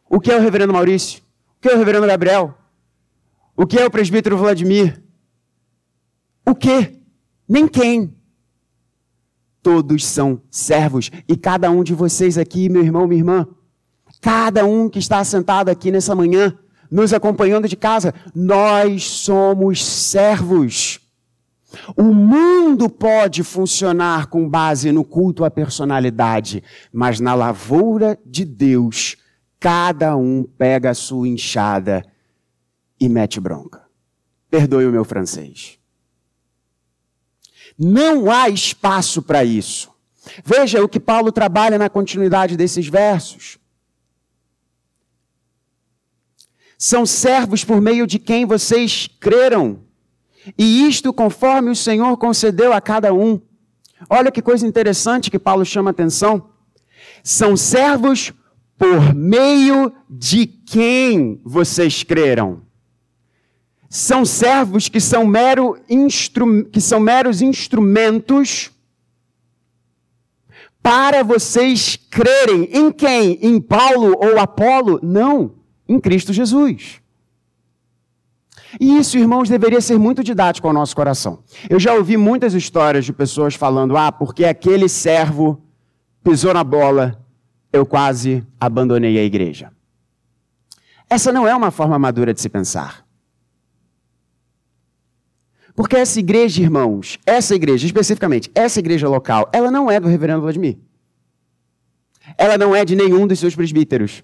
O 0.09 0.19
que 0.19 0.31
é 0.31 0.37
o 0.37 0.41
reverendo 0.41 0.73
Maurício? 0.73 1.21
O 1.57 1.61
que 1.61 1.69
é 1.69 1.75
o 1.75 1.77
reverendo 1.77 2.05
Gabriel? 2.05 2.57
O 3.55 3.65
que 3.65 3.79
é 3.79 3.85
o 3.85 3.91
presbítero 3.91 4.37
Vladimir? 4.37 5.01
O 6.45 6.53
que? 6.53 6.99
Nem 7.47 7.67
quem. 7.67 8.15
Todos 9.63 10.05
são 10.05 10.41
servos. 10.51 11.09
E 11.27 11.35
cada 11.37 11.71
um 11.71 11.83
de 11.83 11.95
vocês 11.95 12.37
aqui, 12.37 12.69
meu 12.69 12.83
irmão, 12.83 13.07
minha 13.07 13.21
irmã, 13.21 13.47
cada 14.21 14.65
um 14.65 14.89
que 14.89 14.99
está 14.99 15.23
sentado 15.23 15.69
aqui 15.69 15.89
nessa 15.89 16.13
manhã, 16.13 16.55
nos 16.91 17.13
acompanhando 17.13 17.67
de 17.67 17.75
casa, 17.75 18.13
nós 18.35 19.03
somos 19.05 19.83
servos. 19.83 20.99
O 21.95 22.03
mundo 22.03 22.89
pode 22.89 23.41
funcionar 23.41 24.27
com 24.27 24.47
base 24.47 24.91
no 24.91 25.03
culto 25.03 25.43
à 25.43 25.49
personalidade, 25.49 26.63
mas 26.91 27.19
na 27.19 27.33
lavoura 27.33 28.19
de 28.25 28.45
Deus, 28.45 29.15
cada 29.59 30.15
um 30.15 30.43
pega 30.43 30.91
a 30.91 30.93
sua 30.93 31.27
enxada 31.27 32.05
e 32.99 33.09
mete 33.09 33.39
bronca. 33.39 33.81
Perdoe 34.49 34.85
o 34.85 34.91
meu 34.91 35.03
francês. 35.03 35.79
Não 37.77 38.31
há 38.31 38.49
espaço 38.49 39.21
para 39.21 39.43
isso. 39.43 39.91
Veja 40.43 40.83
o 40.83 40.89
que 40.89 40.99
Paulo 40.99 41.31
trabalha 41.31 41.77
na 41.77 41.89
continuidade 41.89 42.55
desses 42.55 42.87
versos. 42.87 43.57
São 46.77 47.05
servos 47.05 47.63
por 47.63 47.79
meio 47.81 48.05
de 48.05 48.19
quem 48.19 48.45
vocês 48.45 49.09
creram, 49.19 49.81
e 50.57 50.85
isto 50.87 51.13
conforme 51.13 51.69
o 51.69 51.75
Senhor 51.75 52.17
concedeu 52.17 52.73
a 52.73 52.81
cada 52.81 53.13
um. 53.13 53.39
Olha 54.09 54.31
que 54.31 54.41
coisa 54.41 54.67
interessante 54.67 55.31
que 55.31 55.39
Paulo 55.39 55.65
chama 55.65 55.91
atenção. 55.91 56.49
São 57.23 57.55
servos 57.55 58.33
por 58.77 59.13
meio 59.15 59.93
de 60.09 60.45
quem 60.45 61.39
vocês 61.45 62.03
creram 62.03 62.61
são 63.93 64.25
servos 64.25 64.89
que 64.89 64.99
são, 64.99 65.23
mero 65.23 65.77
instru... 65.87 66.65
que 66.65 66.81
são 66.81 66.99
meros 66.99 67.43
instrumentos 67.43 68.71
para 70.81 71.21
vocês 71.21 71.95
crerem 72.09 72.67
em 72.73 72.91
quem? 72.91 73.37
Em 73.39 73.61
Paulo 73.61 74.17
ou 74.17 74.39
Apolo? 74.39 74.99
Não, 75.03 75.51
em 75.87 75.99
Cristo 75.99 76.33
Jesus. 76.33 76.99
E 78.81 78.97
isso, 78.97 79.15
irmãos, 79.15 79.47
deveria 79.47 79.79
ser 79.79 79.99
muito 79.99 80.23
didático 80.23 80.67
ao 80.67 80.73
nosso 80.73 80.95
coração. 80.95 81.43
Eu 81.69 81.79
já 81.79 81.93
ouvi 81.93 82.17
muitas 82.17 82.55
histórias 82.55 83.05
de 83.05 83.13
pessoas 83.13 83.53
falando: 83.53 83.95
ah, 83.95 84.11
porque 84.11 84.43
aquele 84.43 84.89
servo 84.89 85.61
pisou 86.23 86.51
na 86.51 86.63
bola, 86.63 87.23
eu 87.71 87.85
quase 87.85 88.43
abandonei 88.59 89.19
a 89.19 89.23
igreja. 89.23 89.71
Essa 91.07 91.31
não 91.31 91.47
é 91.47 91.55
uma 91.55 91.69
forma 91.69 91.99
madura 91.99 92.33
de 92.33 92.41
se 92.41 92.49
pensar. 92.49 93.02
Porque 95.75 95.95
essa 95.95 96.19
igreja, 96.19 96.61
irmãos, 96.61 97.17
essa 97.25 97.55
igreja, 97.55 97.85
especificamente, 97.85 98.51
essa 98.53 98.79
igreja 98.79 99.09
local, 99.09 99.49
ela 99.51 99.71
não 99.71 99.89
é 99.89 99.99
do 99.99 100.07
reverendo 100.07 100.41
Vladimir. 100.41 100.77
Ela 102.37 102.57
não 102.57 102.75
é 102.75 102.85
de 102.85 102.95
nenhum 102.95 103.25
dos 103.25 103.39
seus 103.39 103.55
presbíteros. 103.55 104.23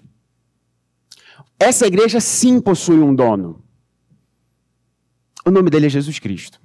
Essa 1.58 1.86
igreja 1.86 2.20
sim 2.20 2.60
possui 2.60 3.00
um 3.00 3.14
dono. 3.14 3.62
O 5.44 5.50
nome 5.50 5.70
dele 5.70 5.86
é 5.86 5.90
Jesus 5.90 6.18
Cristo. 6.18 6.60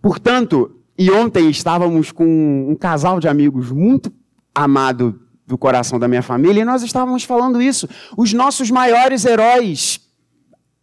Portanto, 0.00 0.80
e 0.96 1.10
ontem 1.10 1.50
estávamos 1.50 2.12
com 2.12 2.70
um 2.70 2.76
casal 2.76 3.20
de 3.20 3.28
amigos 3.28 3.70
muito 3.70 4.12
amado 4.54 5.20
do 5.46 5.58
coração 5.58 5.98
da 5.98 6.06
minha 6.06 6.22
família, 6.22 6.62
e 6.62 6.64
nós 6.64 6.82
estávamos 6.82 7.24
falando 7.24 7.60
isso. 7.60 7.88
Os 8.16 8.32
nossos 8.32 8.70
maiores 8.70 9.24
heróis, 9.24 10.00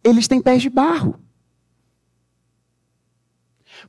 eles 0.04 0.28
têm 0.28 0.42
pés 0.42 0.60
de 0.60 0.68
barro. 0.68 1.18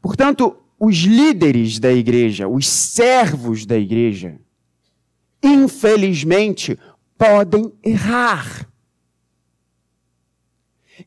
Portanto, 0.01 0.55
os 0.79 0.97
líderes 0.97 1.79
da 1.79 1.91
igreja, 1.91 2.47
os 2.47 2.67
servos 2.67 3.65
da 3.65 3.77
igreja, 3.77 4.39
infelizmente, 5.43 6.77
podem 7.17 7.73
errar. 7.83 8.67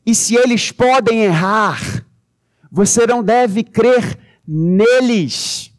E 0.05 0.13
se 0.13 0.35
eles 0.35 0.71
podem 0.71 1.23
errar, 1.23 2.05
você 2.71 3.05
não 3.07 3.23
deve 3.23 3.63
crer 3.63 4.17
neles. 4.47 5.71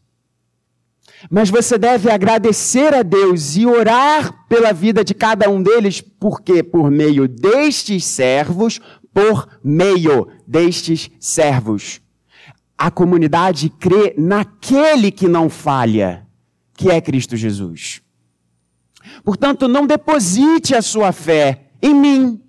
Mas 1.30 1.49
você 1.49 1.78
deve 1.78 2.11
agradecer 2.11 2.94
a 2.94 3.02
Deus 3.02 3.56
e 3.56 3.66
orar 3.66 4.46
pela 4.46 4.73
vida 4.73 5.04
de 5.04 5.14
cada 5.14 5.49
um 5.49 5.62
deles, 5.62 6.00
porque 6.00 6.62
por 6.62 6.90
meio 6.90 7.26
destes 7.26 8.04
servos, 8.04 8.80
por 9.12 9.49
meio 9.62 10.28
destes 10.46 11.11
servos, 11.18 12.00
a 12.76 12.90
comunidade 12.90 13.68
crê 13.68 14.14
naquele 14.16 15.10
que 15.10 15.28
não 15.28 15.48
falha, 15.48 16.26
que 16.74 16.90
é 16.90 17.00
Cristo 17.00 17.36
Jesus. 17.36 18.02
Portanto, 19.22 19.68
não 19.68 19.86
deposite 19.86 20.74
a 20.74 20.82
sua 20.82 21.12
fé 21.12 21.70
em 21.80 21.94
mim, 21.94 22.42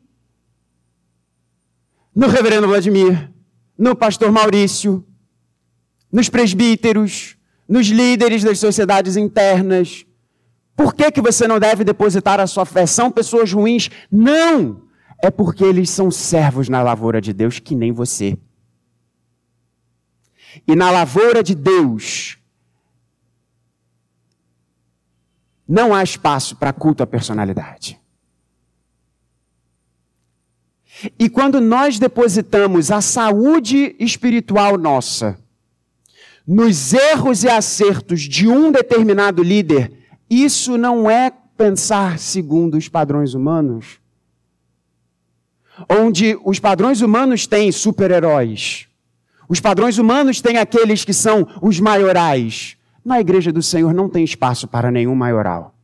no 2.16 2.28
reverendo 2.28 2.68
Vladimir, 2.68 3.32
no 3.78 3.96
pastor 3.96 4.32
Maurício, 4.32 5.06
nos 6.12 6.30
presbíteros, 6.30 7.36
nos 7.68 7.88
líderes 7.88 8.44
das 8.44 8.58
sociedades 8.60 9.18
internas, 9.18 10.06
Por 10.76 10.94
que, 10.94 11.10
que 11.10 11.22
você 11.22 11.48
não 11.48 11.60
deve 11.60 11.84
depositar 11.84 12.40
a 12.40 12.48
sua 12.48 12.66
fé? 12.66 12.86
São 12.86 13.10
pessoas 13.10 13.52
ruins? 13.52 13.90
Não! 14.12 14.82
É 15.24 15.32
porque 15.32 15.64
eles 15.64 15.90
são 15.90 16.12
servos 16.12 16.68
na 16.68 16.84
lavoura 16.84 17.22
de 17.22 17.32
Deus, 17.32 17.60
que 17.60 17.74
nem 17.74 17.92
você. 17.94 18.38
E 20.68 20.76
na 20.76 20.92
lavoura 20.92 21.44
de 21.44 21.56
Deus, 21.56 22.38
não 25.68 25.94
há 25.94 26.04
espaço 26.04 26.56
para 26.56 26.72
culto 26.72 27.04
à 27.04 27.08
personalidade. 27.08 28.00
E 31.20 31.30
quando 31.30 31.60
nós 31.60 32.00
depositamos 32.00 32.90
a 32.90 33.02
saúde 33.02 33.96
espiritual 34.00 34.78
nossa 34.78 35.38
nos 36.48 36.94
erros 36.94 37.44
e 37.44 37.50
acertos 37.50 38.22
de 38.22 38.48
um 38.48 38.72
determinado 38.72 39.44
líder, 39.44 39.92
isso 40.30 40.78
não 40.78 41.10
é 41.10 41.32
pensar 41.58 42.20
segundo 42.20 42.78
os 42.78 42.88
padrões 42.88 43.34
humanos. 43.34 44.00
Onde 45.90 46.38
os 46.46 46.60
padrões 46.60 47.02
humanos 47.02 47.46
têm 47.48 47.72
super-heróis. 47.72 48.88
Os 49.48 49.60
padrões 49.60 49.98
humanos 49.98 50.42
têm 50.42 50.58
aqueles 50.58 51.06
que 51.06 51.14
são 51.14 51.48
os 51.62 51.80
maiorais. 51.80 52.78
Na 53.04 53.20
igreja 53.20 53.52
do 53.52 53.62
Senhor 53.62 53.94
não 53.94 54.10
tem 54.10 54.24
espaço 54.24 54.68
para 54.68 54.90
nenhum 54.90 55.16
maioral. 55.16 55.76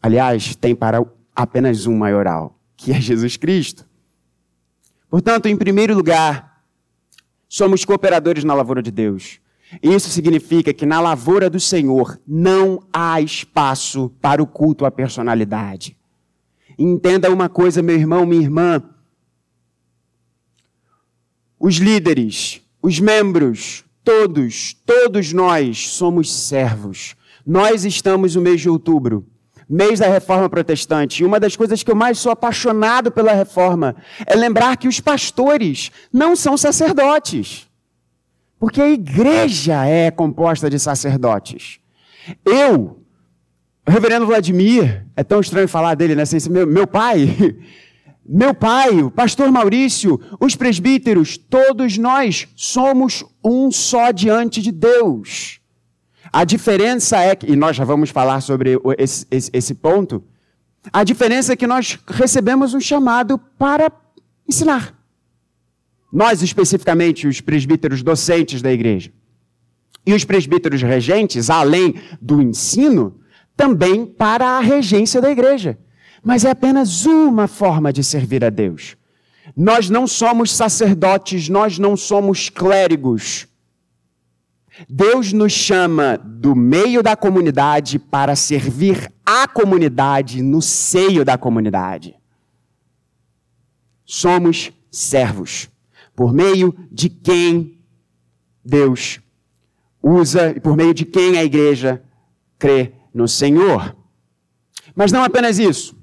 Aliás, 0.00 0.54
tem 0.56 0.74
para 0.74 1.04
apenas 1.34 1.86
um 1.86 1.96
maioral, 1.96 2.58
que 2.76 2.92
é 2.92 3.00
Jesus 3.00 3.36
Cristo. 3.36 3.86
Portanto, 5.10 5.46
em 5.46 5.56
primeiro 5.56 5.94
lugar, 5.94 6.62
somos 7.48 7.84
cooperadores 7.84 8.44
na 8.44 8.54
lavoura 8.54 8.82
de 8.82 8.90
Deus. 8.90 9.40
Isso 9.82 10.08
significa 10.08 10.72
que 10.72 10.86
na 10.86 11.00
lavoura 11.00 11.50
do 11.50 11.60
Senhor 11.60 12.18
não 12.26 12.80
há 12.92 13.20
espaço 13.20 14.10
para 14.20 14.42
o 14.42 14.46
culto 14.46 14.86
à 14.86 14.90
personalidade. 14.90 15.96
Entenda 16.78 17.30
uma 17.30 17.48
coisa, 17.48 17.82
meu 17.82 17.96
irmão, 17.96 18.24
minha 18.24 18.42
irmã. 18.42 18.82
Os 21.58 21.76
líderes, 21.76 22.60
os 22.82 23.00
membros, 23.00 23.84
todos, 24.04 24.76
todos 24.86 25.32
nós 25.32 25.88
somos 25.88 26.32
servos. 26.32 27.16
Nós 27.46 27.84
estamos 27.84 28.34
no 28.34 28.42
mês 28.42 28.60
de 28.60 28.68
outubro 28.68 29.26
mês 29.68 30.00
da 30.00 30.08
reforma 30.08 30.48
protestante. 30.48 31.22
E 31.22 31.26
uma 31.26 31.38
das 31.38 31.54
coisas 31.54 31.82
que 31.82 31.90
eu 31.90 31.94
mais 31.94 32.18
sou 32.18 32.32
apaixonado 32.32 33.10
pela 33.12 33.32
reforma 33.32 33.94
é 34.24 34.34
lembrar 34.34 34.76
que 34.76 34.88
os 34.88 34.98
pastores 34.98 35.90
não 36.12 36.34
são 36.34 36.56
sacerdotes. 36.56 37.68
Porque 38.58 38.80
a 38.80 38.88
igreja 38.88 39.84
é 39.84 40.10
composta 40.10 40.70
de 40.70 40.78
sacerdotes. 40.78 41.78
Eu, 42.44 43.02
o 43.86 43.90
reverendo 43.90 44.26
Vladimir, 44.26 45.06
é 45.14 45.22
tão 45.22 45.40
estranho 45.40 45.68
falar 45.68 45.94
dele, 45.94 46.14
né? 46.14 46.24
Meu, 46.50 46.66
meu 46.66 46.86
pai, 46.86 47.56
meu 48.28 48.52
pai, 48.52 49.02
o 49.02 49.10
pastor 49.10 49.50
Maurício, 49.50 50.20
os 50.38 50.54
presbíteros, 50.54 51.38
todos 51.38 51.96
nós 51.96 52.46
somos 52.54 53.24
um 53.42 53.70
só 53.70 54.10
diante 54.10 54.60
de 54.60 54.70
Deus. 54.70 55.60
A 56.30 56.44
diferença 56.44 57.16
é 57.18 57.34
que, 57.34 57.50
e 57.50 57.56
nós 57.56 57.74
já 57.74 57.84
vamos 57.84 58.10
falar 58.10 58.42
sobre 58.42 58.78
esse, 58.98 59.26
esse, 59.30 59.50
esse 59.50 59.74
ponto, 59.74 60.22
a 60.92 61.04
diferença 61.04 61.54
é 61.54 61.56
que 61.56 61.66
nós 61.66 61.98
recebemos 62.06 62.74
um 62.74 62.80
chamado 62.80 63.38
para 63.58 63.90
ensinar. 64.46 64.94
Nós, 66.12 66.42
especificamente, 66.42 67.26
os 67.26 67.40
presbíteros 67.40 68.02
docentes 68.02 68.60
da 68.60 68.70
igreja. 68.70 69.10
E 70.06 70.12
os 70.12 70.24
presbíteros 70.24 70.82
regentes, 70.82 71.48
além 71.48 71.94
do 72.20 72.42
ensino, 72.42 73.20
também 73.56 74.04
para 74.04 74.58
a 74.58 74.60
regência 74.60 75.20
da 75.20 75.30
igreja. 75.30 75.78
Mas 76.22 76.44
é 76.44 76.50
apenas 76.50 77.06
uma 77.06 77.46
forma 77.46 77.92
de 77.92 78.02
servir 78.02 78.44
a 78.44 78.50
Deus. 78.50 78.96
Nós 79.56 79.90
não 79.90 80.06
somos 80.06 80.52
sacerdotes, 80.52 81.48
nós 81.48 81.78
não 81.78 81.96
somos 81.96 82.48
clérigos. 82.48 83.48
Deus 84.88 85.32
nos 85.32 85.52
chama 85.52 86.16
do 86.16 86.54
meio 86.54 87.02
da 87.02 87.16
comunidade 87.16 87.98
para 87.98 88.36
servir 88.36 89.12
a 89.24 89.48
comunidade 89.48 90.42
no 90.42 90.62
seio 90.62 91.24
da 91.24 91.36
comunidade. 91.36 92.14
Somos 94.04 94.70
servos, 94.90 95.68
por 96.14 96.32
meio 96.32 96.74
de 96.90 97.08
quem 97.08 97.80
Deus 98.64 99.20
usa 100.02 100.50
e 100.50 100.60
por 100.60 100.76
meio 100.76 100.94
de 100.94 101.04
quem 101.04 101.36
a 101.36 101.44
igreja 101.44 102.02
crê 102.58 102.92
no 103.12 103.26
Senhor. 103.26 103.96
Mas 104.94 105.10
não 105.10 105.24
apenas 105.24 105.58
isso. 105.58 105.97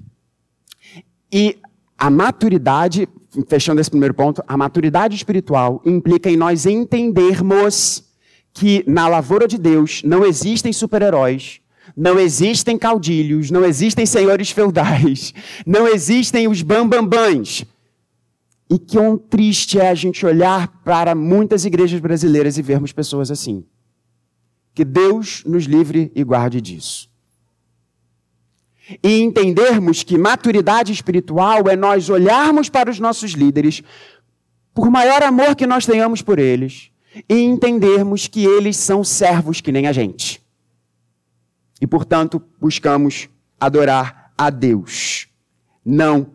E 1.32 1.58
a 1.98 2.10
maturidade, 2.10 3.08
fechando 3.48 3.80
esse 3.80 3.90
primeiro 3.90 4.14
ponto, 4.14 4.42
a 4.46 4.56
maturidade 4.56 5.16
espiritual 5.16 5.82
implica 5.84 6.30
em 6.30 6.36
nós 6.36 6.66
entendermos 6.66 8.04
que 8.52 8.84
na 8.86 9.06
lavoura 9.08 9.46
de 9.46 9.58
Deus 9.58 10.02
não 10.02 10.24
existem 10.24 10.72
super-heróis, 10.72 11.60
não 11.96 12.18
existem 12.18 12.78
caudilhos, 12.78 13.50
não 13.50 13.64
existem 13.64 14.06
senhores 14.06 14.50
feudais, 14.50 15.34
não 15.66 15.86
existem 15.86 16.48
os 16.48 16.62
bambambãs. 16.62 17.64
E 18.68 18.78
quão 18.78 19.16
triste 19.16 19.78
é 19.78 19.90
a 19.90 19.94
gente 19.94 20.26
olhar 20.26 20.68
para 20.82 21.14
muitas 21.14 21.64
igrejas 21.64 22.00
brasileiras 22.00 22.58
e 22.58 22.62
vermos 22.62 22.92
pessoas 22.92 23.30
assim. 23.30 23.64
Que 24.74 24.84
Deus 24.84 25.44
nos 25.46 25.64
livre 25.64 26.10
e 26.14 26.24
guarde 26.24 26.60
disso. 26.60 27.08
E 29.02 29.20
entendermos 29.20 30.02
que 30.02 30.16
maturidade 30.16 30.92
espiritual 30.92 31.68
é 31.68 31.76
nós 31.76 32.08
olharmos 32.08 32.68
para 32.68 32.90
os 32.90 33.00
nossos 33.00 33.32
líderes, 33.32 33.82
por 34.74 34.90
maior 34.90 35.22
amor 35.22 35.56
que 35.56 35.66
nós 35.66 35.86
tenhamos 35.86 36.22
por 36.22 36.38
eles, 36.38 36.90
e 37.28 37.42
entendermos 37.42 38.28
que 38.28 38.44
eles 38.44 38.76
são 38.76 39.02
servos 39.02 39.60
que 39.60 39.72
nem 39.72 39.86
a 39.86 39.92
gente. 39.92 40.42
E, 41.80 41.86
portanto, 41.86 42.42
buscamos 42.60 43.28
adorar 43.60 44.32
a 44.36 44.50
Deus, 44.50 45.28
não 45.84 46.30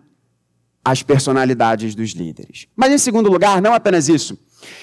as 0.84 1.04
personalidades 1.04 1.94
dos 1.96 2.12
líderes. 2.12 2.68
Mas, 2.76 2.92
em 2.92 2.98
segundo 2.98 3.30
lugar, 3.30 3.62
não 3.62 3.74
apenas 3.74 4.10
isso. 4.10 4.38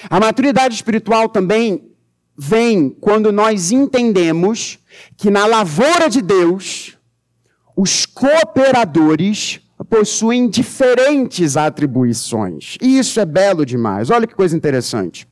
A 0.08 0.18
maturidade 0.20 0.74
espiritual 0.74 1.28
também 1.28 1.90
vem 2.36 2.90
quando 2.90 3.32
nós 3.32 3.72
entendemos 3.72 4.78
que 5.16 5.30
na 5.30 5.44
lavoura 5.46 6.08
de 6.08 6.22
Deus, 6.22 6.96
os 7.80 8.04
cooperadores 8.04 9.60
possuem 9.88 10.48
diferentes 10.48 11.56
atribuições. 11.56 12.76
E 12.82 12.98
isso 12.98 13.20
é 13.20 13.24
belo 13.24 13.64
demais. 13.64 14.10
Olha 14.10 14.26
que 14.26 14.34
coisa 14.34 14.56
interessante. 14.56 15.28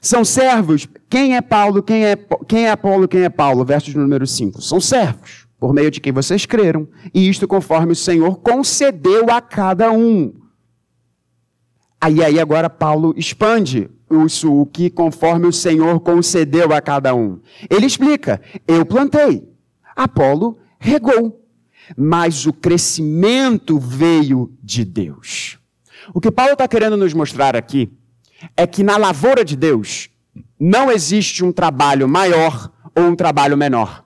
São 0.00 0.24
servos. 0.24 0.88
Quem 1.08 1.36
é 1.36 1.40
Paulo? 1.40 1.80
Quem 1.80 2.04
é, 2.04 2.16
quem 2.48 2.66
é 2.66 2.72
Apolo? 2.72 3.06
Quem 3.06 3.22
é 3.22 3.28
Paulo? 3.28 3.64
Verso 3.64 3.88
de 3.88 3.96
número 3.96 4.26
5. 4.26 4.60
São 4.60 4.80
servos, 4.80 5.46
por 5.60 5.72
meio 5.72 5.92
de 5.92 6.00
quem 6.00 6.12
vocês 6.12 6.44
creram. 6.44 6.88
E 7.14 7.28
isto 7.28 7.46
conforme 7.46 7.92
o 7.92 7.96
Senhor 7.96 8.40
concedeu 8.40 9.30
a 9.30 9.40
cada 9.40 9.92
um. 9.92 10.34
Aí, 12.00 12.20
aí 12.20 12.40
agora 12.40 12.68
Paulo 12.68 13.14
expande 13.16 13.88
isso, 14.26 14.52
o 14.52 14.66
que 14.66 14.90
conforme 14.90 15.46
o 15.46 15.52
Senhor 15.52 16.00
concedeu 16.00 16.72
a 16.72 16.80
cada 16.80 17.14
um. 17.14 17.38
Ele 17.70 17.86
explica: 17.86 18.42
eu 18.66 18.84
plantei, 18.84 19.51
Apolo 19.94 20.58
regou, 20.78 21.44
mas 21.96 22.46
o 22.46 22.52
crescimento 22.52 23.78
veio 23.78 24.56
de 24.62 24.84
Deus. 24.84 25.58
O 26.12 26.20
que 26.20 26.30
Paulo 26.30 26.52
está 26.52 26.66
querendo 26.66 26.96
nos 26.96 27.12
mostrar 27.12 27.54
aqui 27.54 27.92
é 28.56 28.66
que 28.66 28.82
na 28.82 28.96
lavoura 28.96 29.44
de 29.44 29.56
Deus 29.56 30.10
não 30.58 30.90
existe 30.90 31.44
um 31.44 31.52
trabalho 31.52 32.08
maior 32.08 32.72
ou 32.94 33.04
um 33.04 33.16
trabalho 33.16 33.56
menor. 33.56 34.04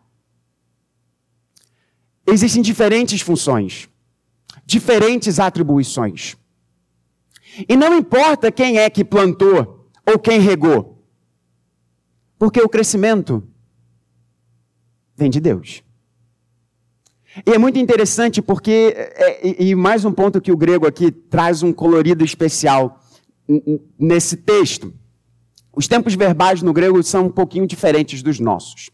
Existem 2.26 2.60
diferentes 2.60 3.20
funções, 3.20 3.88
diferentes 4.64 5.38
atribuições. 5.38 6.36
E 7.68 7.76
não 7.76 7.96
importa 7.96 8.50
quem 8.50 8.78
é 8.78 8.90
que 8.90 9.04
plantou 9.04 9.88
ou 10.04 10.18
quem 10.18 10.40
regou, 10.40 11.06
porque 12.38 12.60
o 12.60 12.68
crescimento 12.68 13.48
vem 15.16 15.30
de 15.30 15.40
Deus. 15.40 15.82
E 17.44 17.52
é 17.52 17.58
muito 17.58 17.78
interessante 17.78 18.40
porque, 18.40 18.94
é, 18.96 19.62
e 19.62 19.74
mais 19.74 20.04
um 20.04 20.12
ponto 20.12 20.40
que 20.40 20.52
o 20.52 20.56
grego 20.56 20.86
aqui 20.86 21.10
traz 21.10 21.62
um 21.62 21.72
colorido 21.72 22.24
especial 22.24 23.00
nesse 23.98 24.36
texto. 24.36 24.92
Os 25.74 25.86
tempos 25.86 26.14
verbais 26.14 26.62
no 26.62 26.72
grego 26.72 27.02
são 27.02 27.26
um 27.26 27.30
pouquinho 27.30 27.66
diferentes 27.66 28.22
dos 28.22 28.40
nossos. 28.40 28.90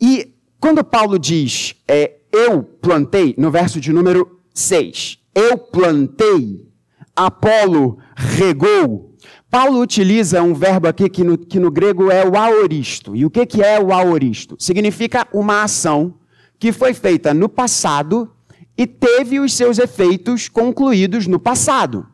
E 0.00 0.34
quando 0.58 0.82
Paulo 0.82 1.18
diz 1.18 1.76
é, 1.86 2.16
eu 2.32 2.62
plantei, 2.62 3.34
no 3.38 3.50
verso 3.50 3.80
de 3.80 3.92
número 3.92 4.40
6, 4.52 5.18
eu 5.34 5.56
plantei, 5.58 6.66
Apolo 7.14 7.98
regou, 8.16 9.11
Paulo 9.52 9.82
utiliza 9.82 10.42
um 10.42 10.54
verbo 10.54 10.88
aqui 10.88 11.10
que 11.10 11.22
no, 11.22 11.36
que 11.36 11.60
no 11.60 11.70
grego 11.70 12.10
é 12.10 12.26
o 12.26 12.38
aoristo. 12.38 13.14
E 13.14 13.26
o 13.26 13.30
que, 13.30 13.44
que 13.44 13.62
é 13.62 13.78
o 13.78 13.92
aoristo? 13.92 14.56
Significa 14.58 15.28
uma 15.30 15.62
ação 15.62 16.14
que 16.58 16.72
foi 16.72 16.94
feita 16.94 17.34
no 17.34 17.50
passado 17.50 18.32
e 18.78 18.86
teve 18.86 19.38
os 19.38 19.52
seus 19.52 19.78
efeitos 19.78 20.48
concluídos 20.48 21.26
no 21.26 21.38
passado. 21.38 22.06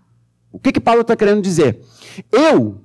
O 0.51 0.59
que, 0.59 0.73
que 0.73 0.81
Paulo 0.81 1.03
está 1.03 1.15
querendo 1.15 1.41
dizer? 1.41 1.81
Eu 2.33 2.81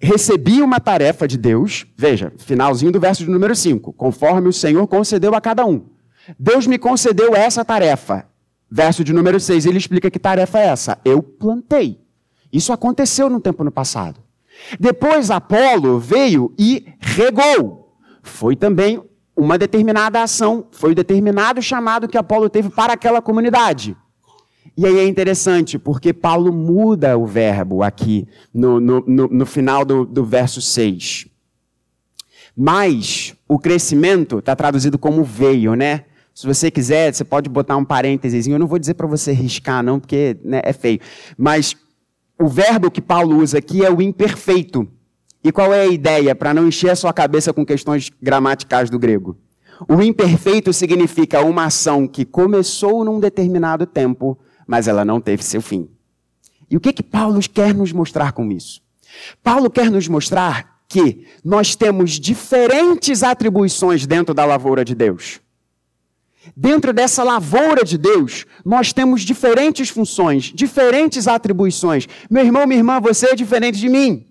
recebi 0.00 0.62
uma 0.62 0.80
tarefa 0.80 1.28
de 1.28 1.36
Deus, 1.36 1.86
veja, 1.94 2.32
finalzinho 2.38 2.90
do 2.90 2.98
verso 2.98 3.22
de 3.22 3.30
número 3.30 3.54
5, 3.54 3.92
conforme 3.92 4.48
o 4.48 4.52
Senhor 4.52 4.86
concedeu 4.86 5.34
a 5.34 5.42
cada 5.42 5.66
um. 5.66 5.84
Deus 6.38 6.66
me 6.66 6.78
concedeu 6.78 7.36
essa 7.36 7.62
tarefa. 7.66 8.24
Verso 8.70 9.04
de 9.04 9.12
número 9.12 9.38
6, 9.38 9.66
ele 9.66 9.76
explica 9.76 10.10
que 10.10 10.18
tarefa 10.18 10.58
é 10.58 10.68
essa? 10.68 10.98
Eu 11.04 11.22
plantei. 11.22 12.07
Isso 12.52 12.72
aconteceu 12.72 13.28
no 13.28 13.40
tempo 13.40 13.62
no 13.62 13.70
passado. 13.70 14.20
Depois 14.78 15.30
Apolo 15.30 15.98
veio 15.98 16.52
e 16.58 16.86
regou. 17.00 17.94
Foi 18.22 18.56
também 18.56 19.02
uma 19.36 19.56
determinada 19.56 20.22
ação, 20.22 20.66
foi 20.72 20.92
o 20.92 20.94
determinado 20.94 21.62
chamado 21.62 22.08
que 22.08 22.18
Apolo 22.18 22.50
teve 22.50 22.68
para 22.70 22.94
aquela 22.94 23.22
comunidade. 23.22 23.96
E 24.76 24.84
aí 24.84 24.98
é 24.98 25.06
interessante, 25.06 25.78
porque 25.78 26.12
Paulo 26.12 26.52
muda 26.52 27.16
o 27.16 27.26
verbo 27.26 27.82
aqui 27.82 28.26
no, 28.52 28.80
no, 28.80 29.00
no, 29.06 29.28
no 29.28 29.46
final 29.46 29.84
do, 29.84 30.04
do 30.04 30.24
verso 30.24 30.60
6. 30.60 31.26
Mas 32.56 33.34
o 33.48 33.58
crescimento 33.58 34.40
está 34.40 34.54
traduzido 34.56 34.98
como 34.98 35.22
veio, 35.22 35.74
né? 35.74 36.04
Se 36.34 36.46
você 36.46 36.70
quiser, 36.70 37.12
você 37.12 37.24
pode 37.24 37.48
botar 37.48 37.76
um 37.76 37.84
parênteses. 37.84 38.46
Eu 38.46 38.58
não 38.58 38.66
vou 38.66 38.78
dizer 38.78 38.94
para 38.94 39.06
você 39.06 39.32
riscar, 39.32 39.82
não, 39.82 39.98
porque 39.98 40.36
né, 40.44 40.60
é 40.64 40.72
feio. 40.72 41.00
Mas 41.36 41.76
o 42.38 42.48
verbo 42.48 42.90
que 42.90 43.00
Paulo 43.00 43.36
usa 43.38 43.58
aqui 43.58 43.84
é 43.84 43.90
o 43.90 44.00
imperfeito. 44.00 44.88
E 45.42 45.50
qual 45.50 45.72
é 45.72 45.82
a 45.82 45.86
ideia? 45.86 46.34
Para 46.34 46.54
não 46.54 46.68
encher 46.68 46.90
a 46.90 46.96
sua 46.96 47.12
cabeça 47.12 47.52
com 47.52 47.64
questões 47.64 48.10
gramaticais 48.22 48.88
do 48.90 48.98
grego. 48.98 49.36
O 49.88 50.02
imperfeito 50.02 50.72
significa 50.72 51.40
uma 51.42 51.66
ação 51.66 52.06
que 52.06 52.24
começou 52.24 53.04
num 53.04 53.20
determinado 53.20 53.86
tempo, 53.86 54.38
mas 54.66 54.88
ela 54.88 55.04
não 55.04 55.20
teve 55.20 55.42
seu 55.42 55.62
fim. 55.62 55.88
E 56.70 56.76
o 56.76 56.80
que, 56.80 56.92
que 56.92 57.02
Paulo 57.02 57.40
quer 57.52 57.74
nos 57.74 57.92
mostrar 57.92 58.32
com 58.32 58.50
isso? 58.50 58.80
Paulo 59.42 59.70
quer 59.70 59.90
nos 59.90 60.08
mostrar 60.08 60.78
que 60.88 61.26
nós 61.44 61.76
temos 61.76 62.12
diferentes 62.12 63.22
atribuições 63.22 64.06
dentro 64.06 64.34
da 64.34 64.44
lavoura 64.44 64.84
de 64.84 64.94
Deus. 64.94 65.40
Dentro 66.56 66.92
dessa 66.92 67.22
lavoura 67.22 67.84
de 67.84 67.96
Deus, 67.96 68.46
nós 68.64 68.92
temos 68.92 69.22
diferentes 69.22 69.88
funções, 69.88 70.52
diferentes 70.54 71.28
atribuições. 71.28 72.06
Meu 72.30 72.44
irmão, 72.44 72.66
minha 72.66 72.78
irmã, 72.78 73.00
você 73.00 73.30
é 73.30 73.34
diferente 73.34 73.78
de 73.78 73.88
mim. 73.88 74.24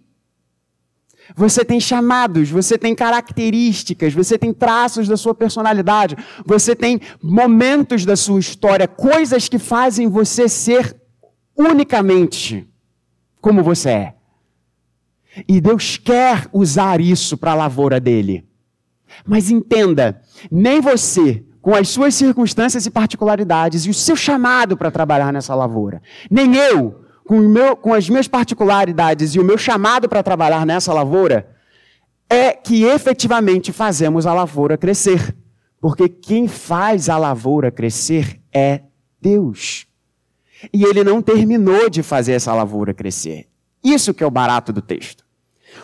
Você 1.35 1.65
tem 1.65 1.79
chamados, 1.79 2.49
você 2.49 2.77
tem 2.77 2.95
características, 2.95 4.13
você 4.13 4.37
tem 4.37 4.53
traços 4.53 5.07
da 5.07 5.17
sua 5.17 5.35
personalidade, 5.35 6.15
você 6.45 6.75
tem 6.75 7.01
momentos 7.21 8.05
da 8.05 8.15
sua 8.15 8.39
história, 8.39 8.87
coisas 8.87 9.49
que 9.49 9.59
fazem 9.59 10.07
você 10.07 10.47
ser 10.47 10.95
unicamente 11.55 12.67
como 13.41 13.61
você 13.61 13.89
é. 13.89 14.13
E 15.47 15.59
Deus 15.59 15.97
quer 15.97 16.47
usar 16.51 16.99
isso 17.01 17.37
para 17.37 17.51
a 17.51 17.55
lavoura 17.55 17.99
dele. 17.99 18.45
Mas 19.25 19.49
entenda, 19.51 20.21
nem 20.51 20.81
você, 20.81 21.43
com 21.67 21.75
as 21.75 21.89
suas 21.89 22.15
circunstâncias 22.15 22.85
e 22.85 22.89
particularidades 22.89 23.85
e 23.85 23.89
o 23.89 23.93
seu 23.93 24.15
chamado 24.15 24.77
para 24.77 24.89
trabalhar 24.89 25.33
nessa 25.33 25.53
lavoura, 25.53 26.01
nem 26.31 26.55
eu, 26.55 27.01
com, 27.27 27.41
meu, 27.41 27.75
com 27.75 27.93
as 27.93 28.07
minhas 28.07 28.25
particularidades 28.25 29.35
e 29.35 29.39
o 29.41 29.43
meu 29.43 29.57
chamado 29.57 30.07
para 30.07 30.23
trabalhar 30.23 30.65
nessa 30.65 30.93
lavoura, 30.93 31.45
é 32.29 32.53
que 32.53 32.85
efetivamente 32.85 33.73
fazemos 33.73 34.25
a 34.25 34.33
lavoura 34.33 34.77
crescer. 34.77 35.35
Porque 35.81 36.07
quem 36.07 36.47
faz 36.47 37.09
a 37.09 37.17
lavoura 37.17 37.69
crescer 37.69 38.39
é 38.53 38.83
Deus. 39.21 39.87
E 40.71 40.85
ele 40.85 41.03
não 41.03 41.21
terminou 41.21 41.89
de 41.89 42.01
fazer 42.01 42.31
essa 42.31 42.53
lavoura 42.53 42.93
crescer. 42.93 43.45
Isso 43.83 44.13
que 44.13 44.23
é 44.23 44.25
o 44.25 44.31
barato 44.31 44.71
do 44.71 44.81
texto. 44.81 45.25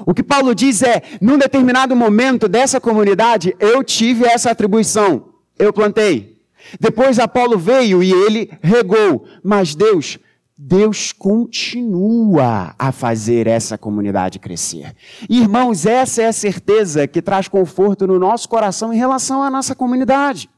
O 0.05 0.13
que 0.13 0.23
Paulo 0.23 0.55
diz 0.55 0.81
é: 0.81 1.01
num 1.19 1.37
determinado 1.37 1.93
momento 1.93 2.47
dessa 2.47 2.79
comunidade, 2.79 3.53
eu 3.59 3.83
tive 3.83 4.23
essa 4.23 4.49
atribuição. 4.49 5.32
Eu 5.57 5.73
plantei. 5.73 6.41
Depois 6.79 7.19
Apolo 7.19 7.57
veio 7.57 8.01
e 8.01 8.11
ele 8.11 8.51
regou. 8.61 9.25
Mas 9.43 9.75
Deus 9.75 10.17
Deus 10.65 11.11
continua 11.11 12.75
a 12.77 12.91
fazer 12.91 13.47
essa 13.47 13.77
comunidade 13.77 14.37
crescer. 14.39 14.95
Irmãos, 15.27 15.85
essa 15.85 16.21
é 16.21 16.27
a 16.27 16.33
certeza 16.33 17.07
que 17.07 17.21
traz 17.21 17.47
conforto 17.47 18.05
no 18.05 18.19
nosso 18.19 18.47
coração 18.47 18.93
em 18.93 18.97
relação 18.97 19.41
à 19.41 19.49
nossa 19.49 19.73
comunidade. 19.73 20.49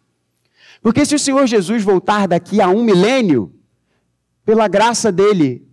Porque 0.81 1.05
se 1.05 1.15
o 1.15 1.19
Senhor 1.19 1.47
Jesus 1.47 1.81
voltar 1.81 2.27
daqui 2.27 2.61
a 2.61 2.67
um 2.67 2.83
milênio, 2.83 3.51
pela 4.45 4.67
graça 4.67 5.11
dele, 5.11 5.67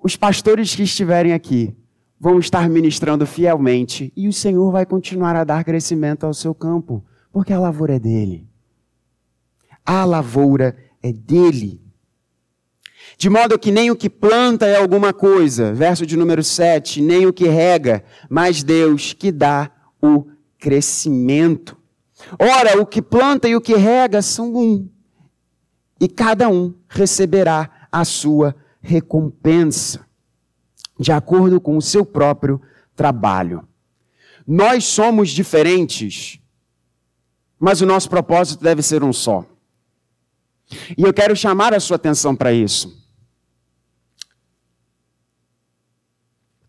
os 0.00 0.14
pastores 0.14 0.74
que 0.76 0.82
estiverem 0.82 1.32
aqui 1.32 1.74
vão 2.20 2.38
estar 2.38 2.68
ministrando 2.68 3.26
fielmente 3.26 4.12
e 4.16 4.28
o 4.28 4.32
Senhor 4.32 4.70
vai 4.70 4.86
continuar 4.86 5.34
a 5.34 5.42
dar 5.42 5.64
crescimento 5.64 6.24
ao 6.24 6.34
seu 6.34 6.54
campo, 6.54 7.02
porque 7.32 7.52
a 7.52 7.58
lavoura 7.58 7.96
é 7.96 7.98
dele. 7.98 8.48
A 9.84 10.04
lavoura 10.04 10.76
é 11.02 11.12
dele. 11.12 11.80
De 13.16 13.28
modo 13.28 13.58
que 13.58 13.72
nem 13.72 13.90
o 13.90 13.96
que 13.96 14.08
planta 14.08 14.66
é 14.66 14.76
alguma 14.76 15.12
coisa, 15.12 15.72
verso 15.72 16.06
de 16.06 16.16
número 16.16 16.42
7, 16.42 17.00
nem 17.00 17.26
o 17.26 17.32
que 17.32 17.48
rega, 17.48 18.04
mas 18.28 18.62
Deus 18.62 19.12
que 19.12 19.32
dá 19.32 19.70
o 20.00 20.26
crescimento. 20.58 21.76
Ora, 22.38 22.80
o 22.80 22.86
que 22.86 23.00
planta 23.00 23.48
e 23.48 23.56
o 23.56 23.60
que 23.60 23.74
rega 23.74 24.22
são 24.22 24.54
um, 24.54 24.88
e 26.00 26.08
cada 26.08 26.48
um 26.48 26.74
receberá 26.88 27.88
a 27.90 28.04
sua 28.04 28.54
recompensa, 28.80 30.06
de 30.98 31.12
acordo 31.12 31.60
com 31.60 31.76
o 31.76 31.82
seu 31.82 32.04
próprio 32.04 32.60
trabalho. 32.94 33.66
Nós 34.46 34.84
somos 34.84 35.30
diferentes, 35.30 36.40
mas 37.58 37.80
o 37.80 37.86
nosso 37.86 38.08
propósito 38.08 38.62
deve 38.62 38.82
ser 38.82 39.02
um 39.02 39.12
só. 39.12 39.44
E 40.96 41.02
eu 41.02 41.12
quero 41.12 41.34
chamar 41.34 41.74
a 41.74 41.80
sua 41.80 41.96
atenção 41.96 42.36
para 42.36 42.52
isso. 42.52 42.96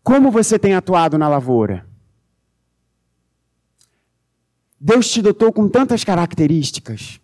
Como 0.02 0.30
você 0.30 0.58
tem 0.58 0.74
atuado 0.74 1.18
na 1.18 1.28
lavoura? 1.28 1.86
Deus 4.80 5.10
te 5.10 5.20
dotou 5.20 5.52
com 5.52 5.68
tantas 5.68 6.02
características. 6.02 7.20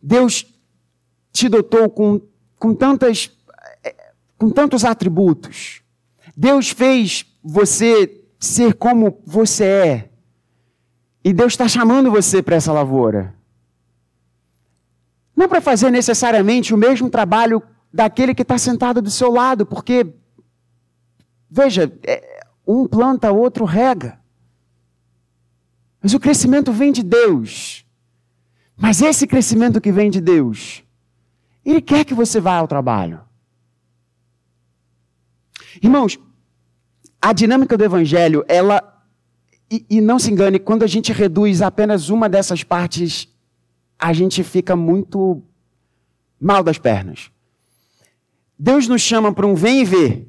Deus 0.00 0.44
te 1.32 1.48
dotou 1.48 1.88
com, 1.88 2.20
com, 2.58 2.74
tantas, 2.74 3.30
com 4.36 4.50
tantos 4.50 4.84
atributos. 4.84 5.82
Deus 6.36 6.68
fez 6.68 7.24
você 7.42 8.22
ser 8.38 8.74
como 8.74 9.22
você 9.24 9.64
é. 9.64 10.10
E 11.24 11.32
Deus 11.32 11.54
está 11.54 11.66
chamando 11.66 12.10
você 12.10 12.42
para 12.42 12.56
essa 12.56 12.72
lavoura. 12.72 13.34
Não 15.34 15.48
para 15.48 15.60
fazer 15.60 15.90
necessariamente 15.90 16.74
o 16.74 16.76
mesmo 16.76 17.08
trabalho 17.10 17.62
daquele 17.92 18.34
que 18.34 18.42
está 18.42 18.58
sentado 18.58 19.00
do 19.00 19.10
seu 19.10 19.32
lado, 19.32 19.64
porque 19.64 20.14
Veja, 21.56 21.96
é, 22.04 22.44
um 22.66 22.84
planta, 22.84 23.30
outro 23.30 23.64
rega. 23.64 24.18
Mas 26.02 26.12
o 26.12 26.18
crescimento 26.18 26.72
vem 26.72 26.90
de 26.90 27.00
Deus. 27.00 27.86
Mas 28.76 29.00
esse 29.00 29.24
crescimento 29.24 29.80
que 29.80 29.92
vem 29.92 30.10
de 30.10 30.20
Deus, 30.20 30.82
Ele 31.64 31.80
quer 31.80 32.04
que 32.04 32.12
você 32.12 32.40
vá 32.40 32.56
ao 32.56 32.66
trabalho. 32.66 33.20
Irmãos, 35.80 36.18
a 37.22 37.32
dinâmica 37.32 37.78
do 37.78 37.84
Evangelho, 37.84 38.44
ela. 38.48 38.93
E, 39.74 39.84
e 39.90 40.00
não 40.00 40.20
se 40.20 40.30
engane, 40.30 40.60
quando 40.60 40.84
a 40.84 40.86
gente 40.86 41.12
reduz 41.12 41.60
apenas 41.60 42.08
uma 42.08 42.28
dessas 42.28 42.62
partes, 42.62 43.28
a 43.98 44.12
gente 44.12 44.44
fica 44.44 44.76
muito 44.76 45.42
mal 46.40 46.62
das 46.62 46.78
pernas. 46.78 47.28
Deus 48.56 48.86
nos 48.86 49.02
chama 49.02 49.32
para 49.32 49.44
um 49.44 49.56
vem 49.56 49.80
e 49.80 49.84
vê. 49.84 50.26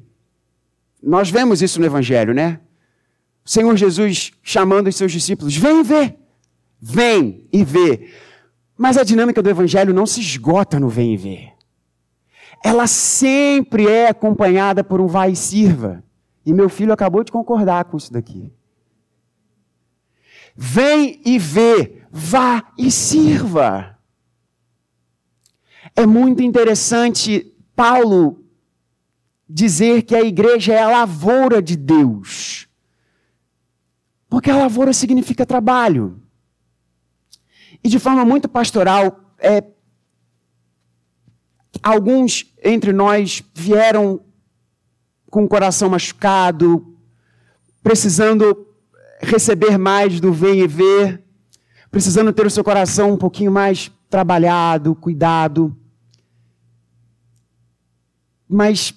Nós 1.00 1.30
vemos 1.30 1.62
isso 1.62 1.78
no 1.78 1.86
Evangelho, 1.86 2.34
né? 2.34 2.58
O 3.44 3.48
Senhor 3.48 3.76
Jesus 3.76 4.32
chamando 4.42 4.88
os 4.88 4.96
seus 4.96 5.12
discípulos: 5.12 5.56
vem 5.56 5.84
ver, 5.84 6.16
vem 6.80 7.46
e 7.52 7.62
vê. 7.62 8.10
Mas 8.76 8.98
a 8.98 9.04
dinâmica 9.04 9.40
do 9.40 9.48
Evangelho 9.48 9.94
não 9.94 10.06
se 10.06 10.18
esgota 10.20 10.80
no 10.80 10.88
vem 10.88 11.14
e 11.14 11.16
ver. 11.16 11.52
Ela 12.64 12.88
sempre 12.88 13.86
é 13.86 14.08
acompanhada 14.08 14.82
por 14.82 15.00
um 15.00 15.06
vai 15.06 15.30
e 15.30 15.36
sirva. 15.36 16.02
E 16.44 16.52
meu 16.52 16.68
filho 16.68 16.92
acabou 16.92 17.22
de 17.22 17.30
concordar 17.30 17.84
com 17.84 17.96
isso 17.96 18.12
daqui. 18.12 18.52
Vem 20.56 21.20
e 21.24 21.38
vê, 21.38 22.02
vá 22.10 22.72
e 22.78 22.90
sirva. 22.90 23.98
É 25.94 26.06
muito 26.06 26.42
interessante 26.42 27.54
Paulo 27.74 28.44
dizer 29.48 30.02
que 30.02 30.14
a 30.14 30.22
igreja 30.22 30.72
é 30.72 30.82
a 30.82 30.88
lavoura 30.88 31.60
de 31.62 31.76
Deus. 31.76 32.66
Porque 34.28 34.50
a 34.50 34.56
lavoura 34.56 34.92
significa 34.92 35.46
trabalho. 35.46 36.20
E 37.84 37.88
de 37.88 37.98
forma 37.98 38.24
muito 38.24 38.48
pastoral, 38.48 39.34
é, 39.38 39.62
alguns 41.82 42.52
entre 42.64 42.92
nós 42.92 43.42
vieram 43.54 44.20
com 45.30 45.44
o 45.44 45.48
coração 45.48 45.90
machucado, 45.90 46.98
precisando 47.82 48.66
receber 49.20 49.78
mais 49.78 50.20
do 50.20 50.32
vem 50.32 50.60
e 50.60 50.66
ver, 50.66 51.22
precisando 51.90 52.32
ter 52.32 52.46
o 52.46 52.50
seu 52.50 52.64
coração 52.64 53.12
um 53.12 53.16
pouquinho 53.16 53.50
mais 53.50 53.90
trabalhado, 54.08 54.94
cuidado. 54.94 55.76
Mas 58.48 58.94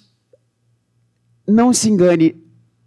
não 1.46 1.72
se 1.72 1.88
engane, 1.88 2.40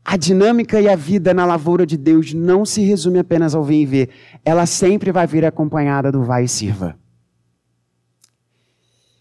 a 0.06 0.18
dinâmica 0.18 0.82
e 0.82 0.90
a 0.90 0.96
vida 0.96 1.34
na 1.34 1.46
lavoura 1.46 1.86
de 1.86 1.98
Deus 1.98 2.34
não 2.34 2.66
se 2.66 2.82
resume 2.82 3.20
apenas 3.20 3.56
ao 3.56 3.64
vem 3.64 3.84
e 3.84 3.86
ver. 3.86 4.10
Ela 4.44 4.66
sempre 4.66 5.12
vai 5.12 5.26
vir 5.26 5.46
acompanhada 5.46 6.12
do 6.12 6.24
vai 6.24 6.44
e 6.44 6.48
sirva. 6.48 6.98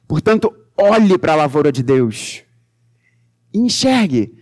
Portanto, 0.08 0.52
olhe 0.76 1.16
para 1.16 1.32
a 1.32 1.36
lavoura 1.36 1.70
de 1.70 1.82
Deus. 1.82 2.44
E 3.54 3.58
enxergue. 3.58 4.36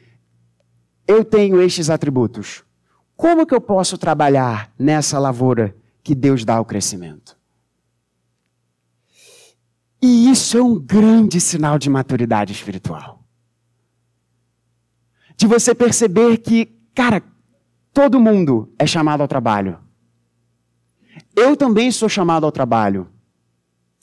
Eu 1.07 1.25
tenho 1.25 1.61
estes 1.61 1.91
atributos. 1.91 2.65
Como 3.21 3.47
que 3.47 3.55
eu 3.55 3.61
posso 3.61 3.99
trabalhar 3.99 4.73
nessa 4.79 5.19
lavoura 5.19 5.77
que 6.03 6.15
Deus 6.15 6.43
dá 6.43 6.59
o 6.59 6.65
crescimento? 6.65 7.37
E 10.01 10.31
isso 10.31 10.57
é 10.57 10.63
um 10.63 10.79
grande 10.79 11.39
sinal 11.39 11.79
de 11.79 11.91
maturidade 11.91 12.51
espiritual 12.53 13.21
de 15.37 15.47
você 15.47 15.75
perceber 15.75 16.37
que, 16.37 16.67
cara, 16.95 17.23
todo 17.95 18.21
mundo 18.21 18.71
é 18.79 18.87
chamado 18.87 19.23
ao 19.23 19.29
trabalho. 19.29 19.79
Eu 21.35 21.57
também 21.57 21.91
sou 21.91 22.11
chamado 22.11 22.45
ao 22.45 22.53
trabalho. 22.53 23.09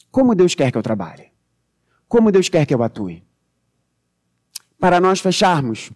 Como 0.09 0.33
Deus 0.33 0.55
quer 0.55 0.71
que 0.71 0.77
eu 0.79 0.81
trabalhe? 0.81 1.31
Como 2.07 2.31
Deus 2.31 2.49
quer 2.49 2.65
que 2.65 2.73
eu 2.73 2.81
atue? 2.81 3.23
Para 4.79 4.99
nós 4.99 5.19
fecharmos, 5.19 5.91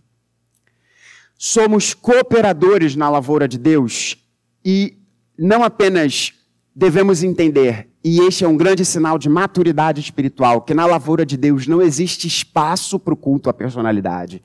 somos 1.43 1.95
cooperadores 1.95 2.95
na 2.95 3.09
lavoura 3.09 3.47
de 3.47 3.57
Deus 3.57 4.15
e 4.63 4.95
não 5.35 5.63
apenas 5.63 6.33
devemos 6.75 7.23
entender, 7.23 7.89
e 8.03 8.19
este 8.19 8.43
é 8.43 8.47
um 8.47 8.55
grande 8.55 8.85
sinal 8.85 9.17
de 9.17 9.27
maturidade 9.27 9.99
espiritual, 9.99 10.61
que 10.61 10.75
na 10.75 10.85
lavoura 10.85 11.25
de 11.25 11.35
Deus 11.35 11.65
não 11.65 11.81
existe 11.81 12.27
espaço 12.27 12.99
para 12.99 13.15
o 13.15 13.17
culto 13.17 13.49
à 13.49 13.53
personalidade. 13.53 14.43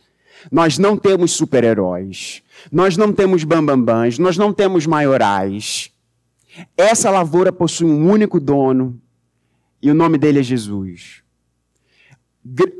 Nós 0.50 0.78
não 0.78 0.96
temos 0.96 1.32
super-heróis. 1.32 2.42
Nós 2.72 2.96
não 2.96 3.12
temos 3.12 3.44
bambambãs. 3.44 4.18
Nós 4.18 4.38
não 4.38 4.50
temos 4.50 4.86
maiorais. 4.86 5.90
Essa 6.78 7.10
lavoura 7.10 7.52
possui 7.52 7.86
um 7.86 8.10
único 8.10 8.40
dono 8.40 8.98
e 9.82 9.90
o 9.90 9.94
nome 9.94 10.16
dele 10.16 10.40
é 10.40 10.42
Jesus. 10.42 11.22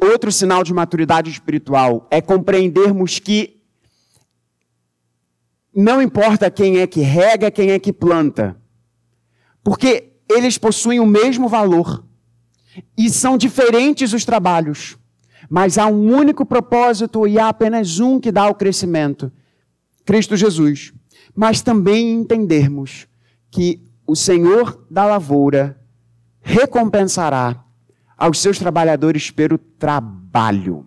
Outro 0.03 0.33
sinal 0.33 0.65
de 0.65 0.73
maturidade 0.73 1.29
espiritual 1.29 2.07
é 2.11 2.23
compreendermos 2.23 3.19
que 3.19 3.56
não 5.77 6.01
importa 6.01 6.51
quem 6.51 6.79
é 6.79 6.87
que 6.87 7.03
rega, 7.03 7.51
quem 7.51 7.71
é 7.71 7.79
que 7.79 7.93
planta, 7.93 8.57
porque 9.63 10.15
eles 10.27 10.57
possuem 10.57 10.99
o 10.99 11.07
mesmo 11.07 11.49
valor 11.49 12.03
e 12.97 13.11
são 13.11 13.37
diferentes 13.37 14.15
os 14.15 14.25
trabalhos. 14.25 14.97
Mas 15.51 15.77
há 15.77 15.87
um 15.87 16.15
único 16.15 16.47
propósito 16.47 17.29
e 17.29 17.39
há 17.39 17.49
apenas 17.49 18.01
um 18.01 18.19
que 18.19 18.33
dá 18.33 18.49
o 18.49 18.55
crescimento: 18.55 19.31
Cristo 20.05 20.35
Jesus. 20.35 20.95
Mas 21.35 21.61
também 21.61 22.15
entendermos 22.15 23.07
que 23.51 23.83
o 24.07 24.17
Senhor 24.17 24.87
da 24.91 25.05
lavoura 25.05 25.79
recompensará 26.41 27.63
aos 28.17 28.41
seus 28.41 28.59
trabalhadores 28.59 29.31
pelo 29.31 29.59
trabalho 29.59 30.87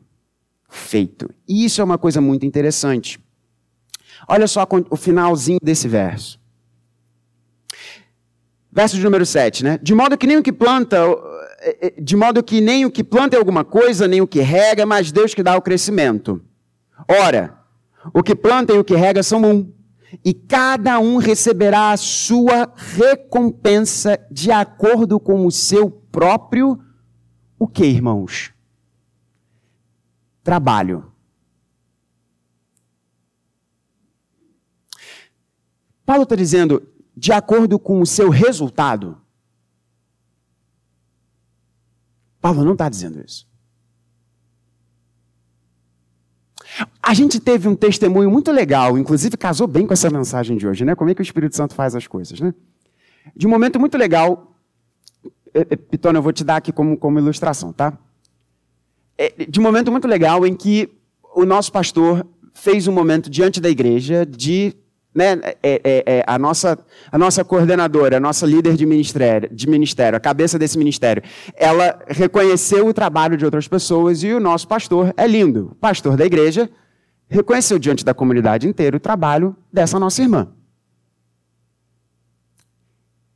feito. 0.68 1.30
E 1.48 1.64
isso 1.64 1.80
é 1.80 1.84
uma 1.84 1.98
coisa 1.98 2.20
muito 2.20 2.46
interessante. 2.46 3.20
Olha 4.28 4.48
só 4.48 4.68
o 4.90 4.96
finalzinho 4.96 5.60
desse 5.62 5.88
verso. 5.88 6.40
Verso 8.72 8.96
de 8.96 9.04
número 9.04 9.26
7, 9.26 9.64
né? 9.64 9.80
De 9.82 9.96
modo 9.96 10.18
que 10.18 10.28
nem 10.28 10.38
o 10.38 10.44
que 10.44 10.52
planta 10.52 10.98
é, 11.62 11.88
é, 11.88 12.02
de 12.02 12.16
modo 12.16 12.44
que 12.44 12.62
nem 12.62 12.86
o 12.86 12.92
que 12.92 13.04
planta 13.04 13.36
é 13.36 13.40
alguma 13.40 13.66
coisa, 13.66 14.08
nem 14.08 14.22
o 14.22 14.28
que 14.28 14.40
rega, 14.40 14.86
mas 14.86 15.12
Deus 15.12 15.34
que 15.34 15.44
dá 15.44 15.58
o 15.58 15.62
crescimento. 15.62 16.42
Ora, 17.08 17.58
o 18.14 18.24
que 18.24 18.36
planta 18.36 18.74
e 18.74 18.78
o 18.78 18.84
que 18.84 18.96
rega 18.96 19.22
são 19.24 19.44
um, 19.44 19.74
e 20.24 20.34
cada 20.34 21.00
um 21.00 21.18
receberá 21.18 21.92
a 21.92 21.98
sua 21.98 22.72
recompensa 22.76 24.20
de 24.32 24.52
acordo 24.52 25.20
com 25.20 25.46
o 25.46 25.52
seu 25.52 25.90
próprio 25.90 26.80
o 27.58 27.68
que, 27.68 27.86
irmãos? 27.86 28.54
Trabalho. 30.42 31.12
Paulo 36.10 36.24
está 36.24 36.36
dizendo, 36.36 36.82
de 37.16 37.32
acordo 37.32 37.78
com 37.78 38.02
o 38.02 38.06
seu 38.06 38.32
resultado. 38.32 39.16
Paulo 42.42 42.64
não 42.64 42.72
está 42.72 42.90
dizendo 42.90 43.24
isso. 43.24 43.48
A 47.00 47.14
gente 47.14 47.40
teve 47.40 47.68
um 47.68 47.76
testemunho 47.76 48.32
muito 48.32 48.52
legal, 48.52 48.98
inclusive 48.98 49.38
casou 49.38 49.68
bem 49.68 49.86
com 49.86 49.94
essa 49.94 50.10
mensagem 50.10 50.58
de 50.58 50.68
hoje, 50.68 50.84
né? 50.84 50.96
Como 50.96 51.12
é 51.12 51.14
que 51.14 51.22
o 51.22 51.30
Espírito 51.30 51.56
Santo 51.56 51.76
faz 51.76 51.94
as 51.94 52.08
coisas, 52.08 52.40
né? 52.40 52.56
De 53.36 53.46
um 53.46 53.50
momento 53.52 53.80
muito 53.80 53.96
legal, 53.96 54.58
Pitona, 55.92 56.18
eu 56.18 56.24
vou 56.24 56.34
te 56.34 56.44
dar 56.44 56.56
aqui 56.56 56.72
como, 56.72 56.98
como 56.98 57.20
ilustração, 57.20 57.72
tá? 57.72 57.96
É, 59.16 59.46
de 59.46 59.60
um 59.60 59.64
momento 59.64 59.92
muito 59.92 60.08
legal 60.08 60.48
em 60.48 60.56
que 60.56 60.90
o 61.36 61.46
nosso 61.46 61.72
pastor 61.72 62.26
fez 62.52 62.88
um 62.88 62.92
momento 62.92 63.30
diante 63.30 63.62
da 63.62 63.70
igreja 63.70 64.26
de 64.26 64.76
né, 65.20 65.38
é, 65.44 65.82
é, 65.84 66.04
é, 66.06 66.24
a, 66.26 66.40
nossa, 66.40 66.80
a 67.12 67.18
nossa 67.18 67.44
coordenadora, 67.44 68.16
a 68.16 68.20
nossa 68.22 68.46
líder 68.46 68.78
de 68.78 68.86
ministério, 68.86 69.54
de 69.54 69.68
ministério, 69.68 70.16
a 70.16 70.20
cabeça 70.20 70.58
desse 70.58 70.78
ministério, 70.78 71.22
ela 71.56 72.00
reconheceu 72.08 72.88
o 72.88 72.94
trabalho 72.94 73.36
de 73.36 73.44
outras 73.44 73.68
pessoas 73.68 74.24
e 74.24 74.32
o 74.32 74.40
nosso 74.40 74.66
pastor 74.66 75.14
é 75.18 75.28
lindo. 75.28 75.72
O 75.74 75.76
pastor 75.76 76.16
da 76.16 76.26
igreja 76.26 76.70
reconheceu 77.28 77.78
diante 77.78 78.06
da 78.06 78.14
comunidade 78.14 78.66
inteira 78.66 78.96
o 78.96 79.00
trabalho 79.00 79.54
dessa 79.74 80.00
nossa 80.00 80.22
irmã. 80.22 80.48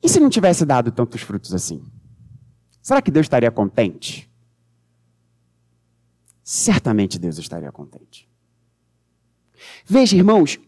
E 0.02 0.08
se 0.08 0.22
não 0.22 0.30
tivesse 0.30 0.66
dado 0.66 0.90
tantos 0.90 1.22
frutos 1.22 1.54
assim? 1.54 1.84
Será 2.82 3.02
que 3.02 3.12
Deus 3.12 3.26
estaria 3.26 3.52
contente? 3.52 4.32
Certamente 6.46 7.20
Deus 7.20 7.38
estaria 7.38 7.72
contente. 7.74 8.28
Veja, 9.86 10.16
irmãos, 10.16 10.60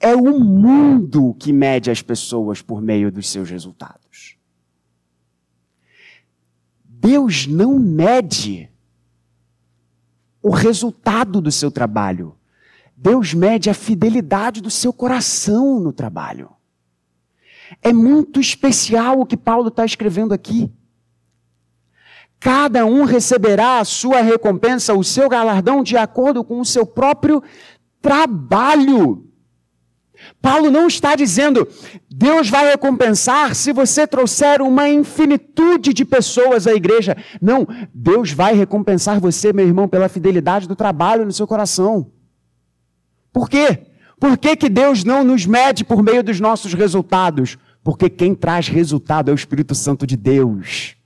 é 0.00 0.14
o 0.14 0.38
mundo 0.38 1.34
que 1.38 1.52
mede 1.52 1.90
as 1.90 2.02
pessoas 2.02 2.62
por 2.62 2.80
meio 2.80 3.10
dos 3.10 3.28
seus 3.28 3.50
resultados. 3.50 4.36
Deus 6.84 7.46
não 7.46 7.78
mede 7.78 8.70
o 10.42 10.50
resultado 10.50 11.40
do 11.40 11.50
seu 11.50 11.70
trabalho. 11.70 12.36
Deus 12.96 13.34
mede 13.34 13.70
a 13.70 13.74
fidelidade 13.74 14.60
do 14.60 14.70
seu 14.70 14.92
coração 14.92 15.78
no 15.78 15.92
trabalho. 15.92 16.50
É 17.82 17.92
muito 17.92 18.40
especial 18.40 19.20
o 19.20 19.26
que 19.26 19.36
Paulo 19.36 19.68
está 19.68 19.84
escrevendo 19.84 20.32
aqui. 20.32 20.72
Cada 22.40 22.86
um 22.86 23.04
receberá 23.04 23.78
a 23.78 23.84
sua 23.84 24.20
recompensa, 24.20 24.94
o 24.94 25.04
seu 25.04 25.28
galardão, 25.28 25.82
de 25.82 25.96
acordo 25.96 26.44
com 26.44 26.60
o 26.60 26.64
seu 26.64 26.86
próprio 26.86 27.42
trabalho. 28.00 29.27
Paulo 30.40 30.70
não 30.70 30.86
está 30.86 31.16
dizendo, 31.16 31.66
Deus 32.10 32.48
vai 32.48 32.70
recompensar 32.70 33.54
se 33.54 33.72
você 33.72 34.06
trouxer 34.06 34.60
uma 34.60 34.88
infinitude 34.88 35.92
de 35.92 36.04
pessoas 36.04 36.66
à 36.66 36.74
igreja. 36.74 37.16
Não, 37.40 37.66
Deus 37.92 38.32
vai 38.32 38.54
recompensar 38.54 39.20
você, 39.20 39.52
meu 39.52 39.66
irmão, 39.66 39.88
pela 39.88 40.08
fidelidade 40.08 40.68
do 40.68 40.76
trabalho 40.76 41.24
no 41.24 41.32
seu 41.32 41.46
coração. 41.46 42.10
Por 43.32 43.48
quê? 43.48 43.86
Por 44.18 44.36
que, 44.36 44.56
que 44.56 44.68
Deus 44.68 45.04
não 45.04 45.22
nos 45.22 45.46
mede 45.46 45.84
por 45.84 46.02
meio 46.02 46.22
dos 46.22 46.40
nossos 46.40 46.74
resultados? 46.74 47.56
Porque 47.82 48.10
quem 48.10 48.34
traz 48.34 48.68
resultado 48.68 49.30
é 49.30 49.32
o 49.32 49.36
Espírito 49.36 49.74
Santo 49.74 50.06
de 50.06 50.16
Deus. 50.16 50.96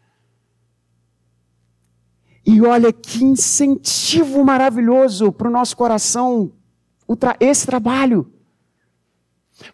E 2.45 2.61
olha 2.63 2.93
que 2.93 3.23
incentivo 3.23 4.45
maravilhoso 4.45 5.31
para 5.31 5.49
o 5.49 5.53
nosso 5.53 5.77
coração 5.77 6.53
esse 7.39 7.67
trabalho. 7.67 8.32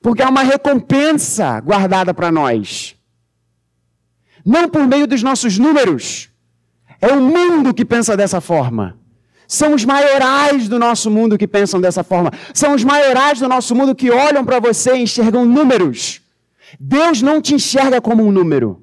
Porque 0.00 0.22
há 0.22 0.28
uma 0.28 0.42
recompensa 0.42 1.60
guardada 1.60 2.12
para 2.12 2.30
nós. 2.30 2.96
Não 4.44 4.68
por 4.68 4.86
meio 4.86 5.06
dos 5.06 5.22
nossos 5.22 5.58
números. 5.58 6.30
É 7.00 7.12
o 7.12 7.20
mundo 7.20 7.74
que 7.74 7.84
pensa 7.84 8.16
dessa 8.16 8.40
forma. 8.40 8.98
São 9.46 9.74
os 9.74 9.84
maiorais 9.84 10.68
do 10.68 10.78
nosso 10.78 11.10
mundo 11.10 11.38
que 11.38 11.48
pensam 11.48 11.80
dessa 11.80 12.04
forma. 12.04 12.30
São 12.52 12.74
os 12.74 12.84
maiorais 12.84 13.38
do 13.38 13.48
nosso 13.48 13.74
mundo 13.74 13.94
que 13.94 14.10
olham 14.10 14.44
para 14.44 14.60
você 14.60 14.94
e 14.94 15.02
enxergam 15.02 15.44
números. 15.44 16.20
Deus 16.78 17.22
não 17.22 17.40
te 17.40 17.54
enxerga 17.54 18.00
como 18.00 18.26
um 18.26 18.30
número. 18.30 18.82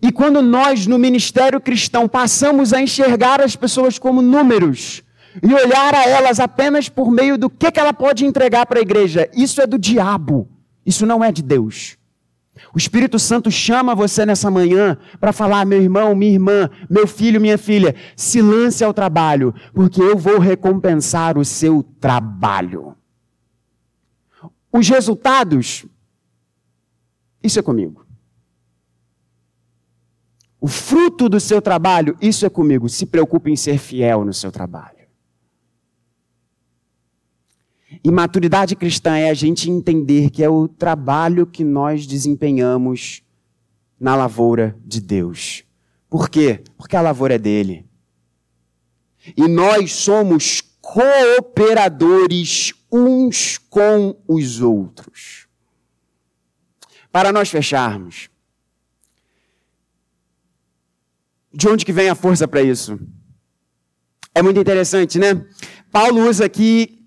E 0.00 0.12
quando 0.12 0.42
nós, 0.42 0.86
no 0.86 0.98
ministério 0.98 1.60
cristão, 1.60 2.08
passamos 2.08 2.72
a 2.72 2.80
enxergar 2.80 3.40
as 3.40 3.56
pessoas 3.56 3.98
como 3.98 4.20
números 4.22 5.02
e 5.40 5.54
olhar 5.54 5.94
a 5.94 6.08
elas 6.08 6.40
apenas 6.40 6.88
por 6.88 7.10
meio 7.10 7.38
do 7.38 7.48
que, 7.48 7.70
que 7.70 7.78
ela 7.78 7.92
pode 7.92 8.24
entregar 8.24 8.66
para 8.66 8.78
a 8.78 8.82
igreja, 8.82 9.30
isso 9.34 9.60
é 9.60 9.66
do 9.66 9.78
diabo. 9.78 10.48
Isso 10.84 11.06
não 11.06 11.22
é 11.22 11.30
de 11.30 11.42
Deus. 11.42 11.96
O 12.74 12.78
Espírito 12.78 13.18
Santo 13.18 13.50
chama 13.50 13.94
você 13.94 14.26
nessa 14.26 14.50
manhã 14.50 14.98
para 15.18 15.32
falar, 15.32 15.64
meu 15.64 15.80
irmão, 15.80 16.14
minha 16.14 16.32
irmã, 16.32 16.70
meu 16.88 17.06
filho, 17.06 17.40
minha 17.40 17.56
filha, 17.56 17.94
se 18.16 18.42
lance 18.42 18.84
ao 18.84 18.92
trabalho, 18.92 19.54
porque 19.72 20.00
eu 20.00 20.16
vou 20.16 20.38
recompensar 20.38 21.38
o 21.38 21.44
seu 21.44 21.82
trabalho. 22.00 22.94
Os 24.70 24.88
resultados, 24.88 25.86
isso 27.42 27.58
é 27.58 27.62
comigo. 27.62 28.06
O 30.60 30.68
fruto 30.68 31.28
do 31.28 31.40
seu 31.40 31.60
trabalho, 31.60 32.16
isso 32.20 32.46
é 32.46 32.48
comigo. 32.48 32.88
Se 32.88 33.04
preocupe 33.04 33.50
em 33.50 33.56
ser 33.56 33.78
fiel 33.78 34.24
no 34.24 34.32
seu 34.32 34.52
trabalho. 34.52 35.01
E 38.04 38.10
maturidade 38.10 38.74
cristã 38.74 39.16
é 39.16 39.30
a 39.30 39.34
gente 39.34 39.70
entender 39.70 40.30
que 40.30 40.42
é 40.42 40.48
o 40.48 40.66
trabalho 40.66 41.46
que 41.46 41.62
nós 41.62 42.06
desempenhamos 42.06 43.22
na 43.98 44.16
lavoura 44.16 44.76
de 44.84 45.00
Deus. 45.00 45.62
Por 46.10 46.28
quê? 46.28 46.64
Porque 46.76 46.96
a 46.96 47.00
lavoura 47.00 47.36
é 47.36 47.38
dele. 47.38 47.86
E 49.36 49.46
nós 49.46 49.92
somos 49.92 50.60
cooperadores 50.80 52.74
uns 52.90 53.56
com 53.56 54.20
os 54.26 54.60
outros. 54.60 55.46
Para 57.12 57.30
nós 57.30 57.48
fecharmos, 57.48 58.28
de 61.54 61.68
onde 61.68 61.84
que 61.84 61.92
vem 61.92 62.08
a 62.08 62.14
força 62.14 62.48
para 62.48 62.62
isso? 62.62 62.98
É 64.34 64.42
muito 64.42 64.58
interessante, 64.58 65.18
né? 65.18 65.46
Paulo 65.90 66.28
usa 66.28 66.46
aqui 66.46 67.01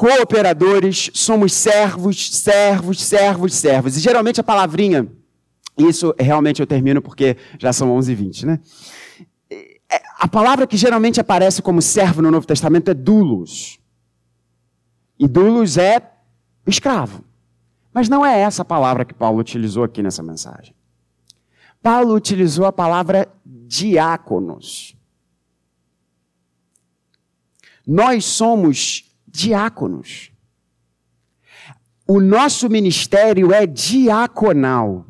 cooperadores, 0.00 1.10
somos 1.12 1.52
servos, 1.52 2.34
servos, 2.34 3.02
servos, 3.02 3.52
servos. 3.52 3.96
E 3.98 4.00
geralmente 4.00 4.40
a 4.40 4.42
palavrinha, 4.42 5.06
isso 5.76 6.14
realmente 6.18 6.62
eu 6.62 6.66
termino 6.66 7.02
porque 7.02 7.36
já 7.58 7.70
são 7.70 7.94
11h20, 7.98 8.44
né? 8.44 8.60
É, 9.50 10.00
a 10.18 10.26
palavra 10.26 10.66
que 10.66 10.78
geralmente 10.78 11.20
aparece 11.20 11.60
como 11.60 11.82
servo 11.82 12.22
no 12.22 12.30
Novo 12.30 12.46
Testamento 12.46 12.90
é 12.90 12.94
doulos. 12.94 13.78
E 15.18 15.28
doulos 15.28 15.76
é 15.76 16.00
escravo. 16.66 17.22
Mas 17.92 18.08
não 18.08 18.24
é 18.24 18.40
essa 18.40 18.64
palavra 18.64 19.04
que 19.04 19.12
Paulo 19.12 19.38
utilizou 19.38 19.84
aqui 19.84 20.02
nessa 20.02 20.22
mensagem. 20.22 20.74
Paulo 21.82 22.14
utilizou 22.14 22.64
a 22.64 22.72
palavra 22.72 23.28
diáconos. 23.44 24.96
Nós 27.86 28.24
somos 28.24 29.09
diáconos. 29.30 30.30
O 32.06 32.20
nosso 32.20 32.68
ministério 32.68 33.52
é 33.52 33.66
diaconal. 33.66 35.06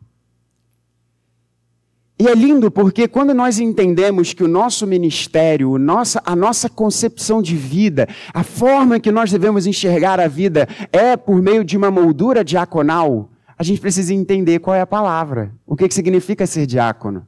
E 2.19 2.29
é 2.29 2.35
lindo 2.35 2.71
porque 2.71 3.09
quando 3.09 3.33
nós 3.33 3.59
entendemos 3.59 4.35
que 4.35 4.45
o 4.45 4.49
nosso 4.49 4.87
ministério, 4.87 5.75
a 6.23 6.37
nossa 6.37 6.69
concepção 6.69 7.41
de 7.41 7.57
vida, 7.57 8.07
a 8.35 8.43
forma 8.43 9.01
que 9.01 9.11
nós 9.11 9.31
devemos 9.31 9.67
enxergar 9.67 10.21
a 10.21 10.29
vida 10.29 10.69
é 10.93 11.17
por 11.17 11.41
meio 11.41 11.65
de 11.65 11.79
uma 11.79 11.91
moldura 11.91 12.45
diaconal, 12.45 13.31
a 13.57 13.63
gente 13.63 13.81
precisa 13.81 14.13
entender 14.13 14.59
qual 14.59 14.77
é 14.77 14.83
a 14.83 14.87
palavra. 14.87 15.55
O 15.67 15.75
que, 15.75 15.91
significa 15.91 16.47
ser 16.47 16.67
diácono? 16.67 17.27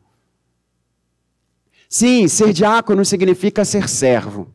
Sim, 1.88 2.28
ser 2.28 2.52
diácono 2.52 3.02
significa 3.06 3.64
ser 3.64 3.88
servo 3.88 4.52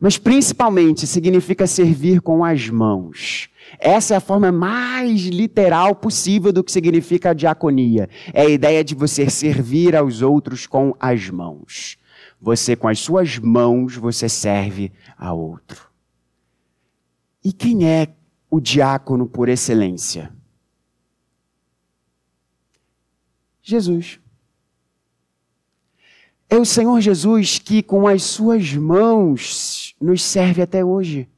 mas 0.00 0.16
principalmente 0.16 1.06
significa 1.06 1.66
servir 1.66 2.20
com 2.20 2.44
as 2.44 2.68
mãos. 2.68 3.48
Essa 3.78 4.14
é 4.14 4.16
a 4.16 4.20
forma 4.20 4.52
mais 4.52 5.22
literal 5.22 5.94
possível 5.94 6.52
do 6.52 6.62
que 6.62 6.72
significa 6.72 7.30
a 7.30 7.34
diaconia. 7.34 8.08
É 8.32 8.42
a 8.42 8.48
ideia 8.48 8.84
de 8.84 8.94
você 8.94 9.28
servir 9.28 9.96
aos 9.96 10.22
outros 10.22 10.66
com 10.66 10.94
as 10.98 11.28
mãos. 11.28 11.98
Você, 12.40 12.76
com 12.76 12.86
as 12.86 13.00
suas 13.00 13.38
mãos, 13.38 13.96
você 13.96 14.28
serve 14.28 14.92
a 15.16 15.32
outro. 15.32 15.88
E 17.44 17.52
quem 17.52 17.88
é 17.88 18.08
o 18.50 18.60
diácono 18.60 19.26
por 19.26 19.48
excelência? 19.48 20.32
Jesus. 23.62 24.20
É 26.48 26.56
o 26.56 26.64
Senhor 26.64 26.98
Jesus 27.00 27.58
que, 27.58 27.82
com 27.82 28.06
as 28.06 28.22
suas 28.22 28.72
mãos, 28.72 29.87
nos 30.00 30.22
serve 30.22 30.62
até 30.62 30.84
hoje. 30.84 31.28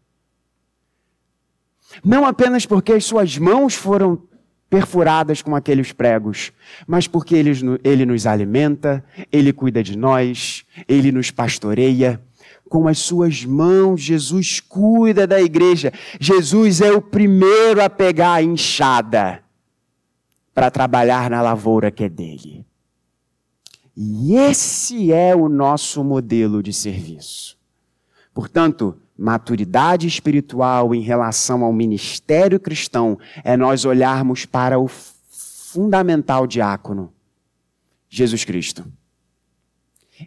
Não 2.05 2.25
apenas 2.25 2.67
porque 2.67 2.93
as 2.93 3.05
suas 3.05 3.37
mãos 3.37 3.75
foram 3.75 4.23
perfuradas 4.69 5.43
com 5.43 5.57
aqueles 5.57 5.93
pregos, 5.93 6.53
mas 6.87 7.09
porque 7.09 7.35
ele, 7.35 7.51
ele 7.83 8.07
nos 8.07 8.25
alimenta, 8.25 9.05
ele 9.33 9.53
cuida 9.53 9.83
de 9.83 9.99
nós, 9.99 10.65
ele 10.87 11.11
nos 11.11 11.31
pastoreia. 11.31 12.23
Com 12.69 12.87
as 12.87 13.01
suas 13.01 13.45
mãos, 13.45 14.01
Jesus 14.01 14.61
cuida 14.61 15.27
da 15.27 15.43
igreja. 15.43 15.93
Jesus 16.21 16.81
é 16.81 16.93
o 16.93 17.03
primeiro 17.03 17.83
a 17.83 17.91
pegar 17.91 18.35
a 18.35 18.43
enxada 18.43 19.43
para 20.55 20.71
trabalhar 20.71 21.29
na 21.29 21.43
lavoura 21.43 21.91
que 21.91 22.05
é 22.05 22.09
dele. 22.09 22.65
E 23.97 24.37
esse 24.37 25.13
é 25.13 25.35
o 25.35 25.49
nosso 25.49 26.05
modelo 26.05 26.63
de 26.63 26.73
serviço. 26.73 27.60
Portanto, 28.33 28.97
maturidade 29.19 30.07
espiritual 30.07 30.95
em 30.95 31.01
relação 31.01 31.63
ao 31.63 31.73
ministério 31.73 32.59
cristão 32.59 33.19
é 33.45 33.57
nós 33.57 33.85
olharmos 33.85 34.47
para 34.47 34.79
o 34.79 34.89
fundamental 34.89 36.47
diácono, 36.47 37.13
Jesus 38.09 38.45
Cristo. 38.45 38.85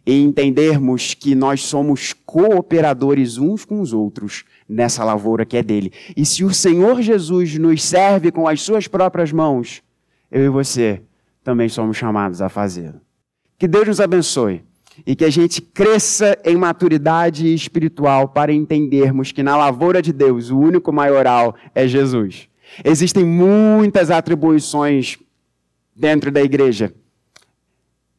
E 0.06 0.22
entendermos 0.22 1.14
que 1.14 1.36
nós 1.36 1.62
somos 1.62 2.14
cooperadores 2.14 3.38
uns 3.38 3.64
com 3.64 3.80
os 3.80 3.94
outros 3.94 4.44
nessa 4.68 5.04
lavoura 5.04 5.46
que 5.46 5.58
é 5.58 5.64
dele. 5.64 5.92
E 6.16 6.26
se 6.26 6.44
o 6.44 6.54
Senhor 6.54 7.02
Jesus 7.02 7.58
nos 7.58 7.84
serve 7.84 8.32
com 8.32 8.48
as 8.48 8.62
suas 8.62 8.88
próprias 8.88 9.32
mãos, 9.32 9.84
eu 10.32 10.46
e 10.46 10.50
você 10.50 11.02
também 11.44 11.70
somos 11.70 11.98
chamados 11.98 12.42
a 12.42 12.50
fazê-lo. 12.50 13.00
Que 13.58 13.68
Deus 13.68 13.88
nos 13.88 14.00
abençoe 14.00 14.64
e 15.06 15.16
que 15.16 15.26
a 15.26 15.30
gente 15.30 15.62
cresça 15.62 16.38
em 16.44 16.56
maturidade 16.56 17.54
espiritual 17.54 18.28
para 18.28 18.54
entendermos 18.54 19.32
que 19.32 19.44
na 19.44 19.58
lavoura 19.58 20.02
de 20.02 20.14
Deus 20.14 20.50
o 20.50 20.60
único 20.60 20.92
maioral 20.92 21.56
é 21.74 21.88
Jesus. 21.88 22.48
Existem 22.84 23.24
muitas 23.26 24.12
atribuições 24.12 25.18
dentro 25.96 26.32
da 26.32 26.42
igreja. 26.42 26.94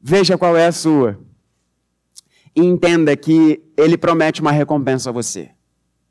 Veja 0.00 0.36
qual 0.36 0.56
é 0.56 0.66
a 0.66 0.72
sua. 0.72 1.18
E 2.54 2.60
entenda 2.60 3.16
que 3.16 3.62
ele 3.76 3.96
promete 3.96 4.40
uma 4.40 4.52
recompensa 4.52 5.10
a 5.10 5.12
você. 5.12 5.50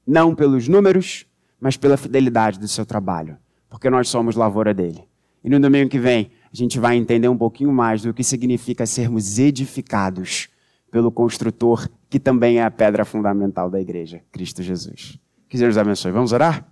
Não 0.06 0.36
pelos 0.36 0.68
números, 0.68 1.26
mas 1.60 1.78
pela 1.78 1.96
fidelidade 1.96 2.60
do 2.60 2.68
seu 2.68 2.86
trabalho. 2.86 3.38
Porque 3.70 3.90
nós 3.90 4.10
somos 4.10 4.36
lavoura 4.36 4.74
dele. 4.74 5.04
E 5.44 5.50
no 5.50 5.60
domingo 5.60 5.90
que 5.90 6.00
vem, 6.00 6.32
a 6.52 6.56
gente 6.56 6.80
vai 6.80 6.98
entender 6.98 7.28
um 7.28 7.38
pouquinho 7.38 7.72
mais 7.72 8.02
do 8.02 8.14
que 8.14 8.24
significa 8.24 8.86
sermos 8.86 9.40
edificados 9.40 10.50
pelo 10.94 11.12
construtor, 11.12 11.90
que 12.08 12.20
também 12.20 12.60
é 12.60 12.64
a 12.64 12.70
pedra 12.70 13.04
fundamental 13.04 13.68
da 13.68 13.82
igreja, 13.82 14.22
Cristo 14.32 14.62
Jesus. 14.62 15.18
Que 15.50 15.58
Deus 15.58 15.76
abençoe. 15.76 16.12
Vamos 16.12 16.32
orar? 16.32 16.62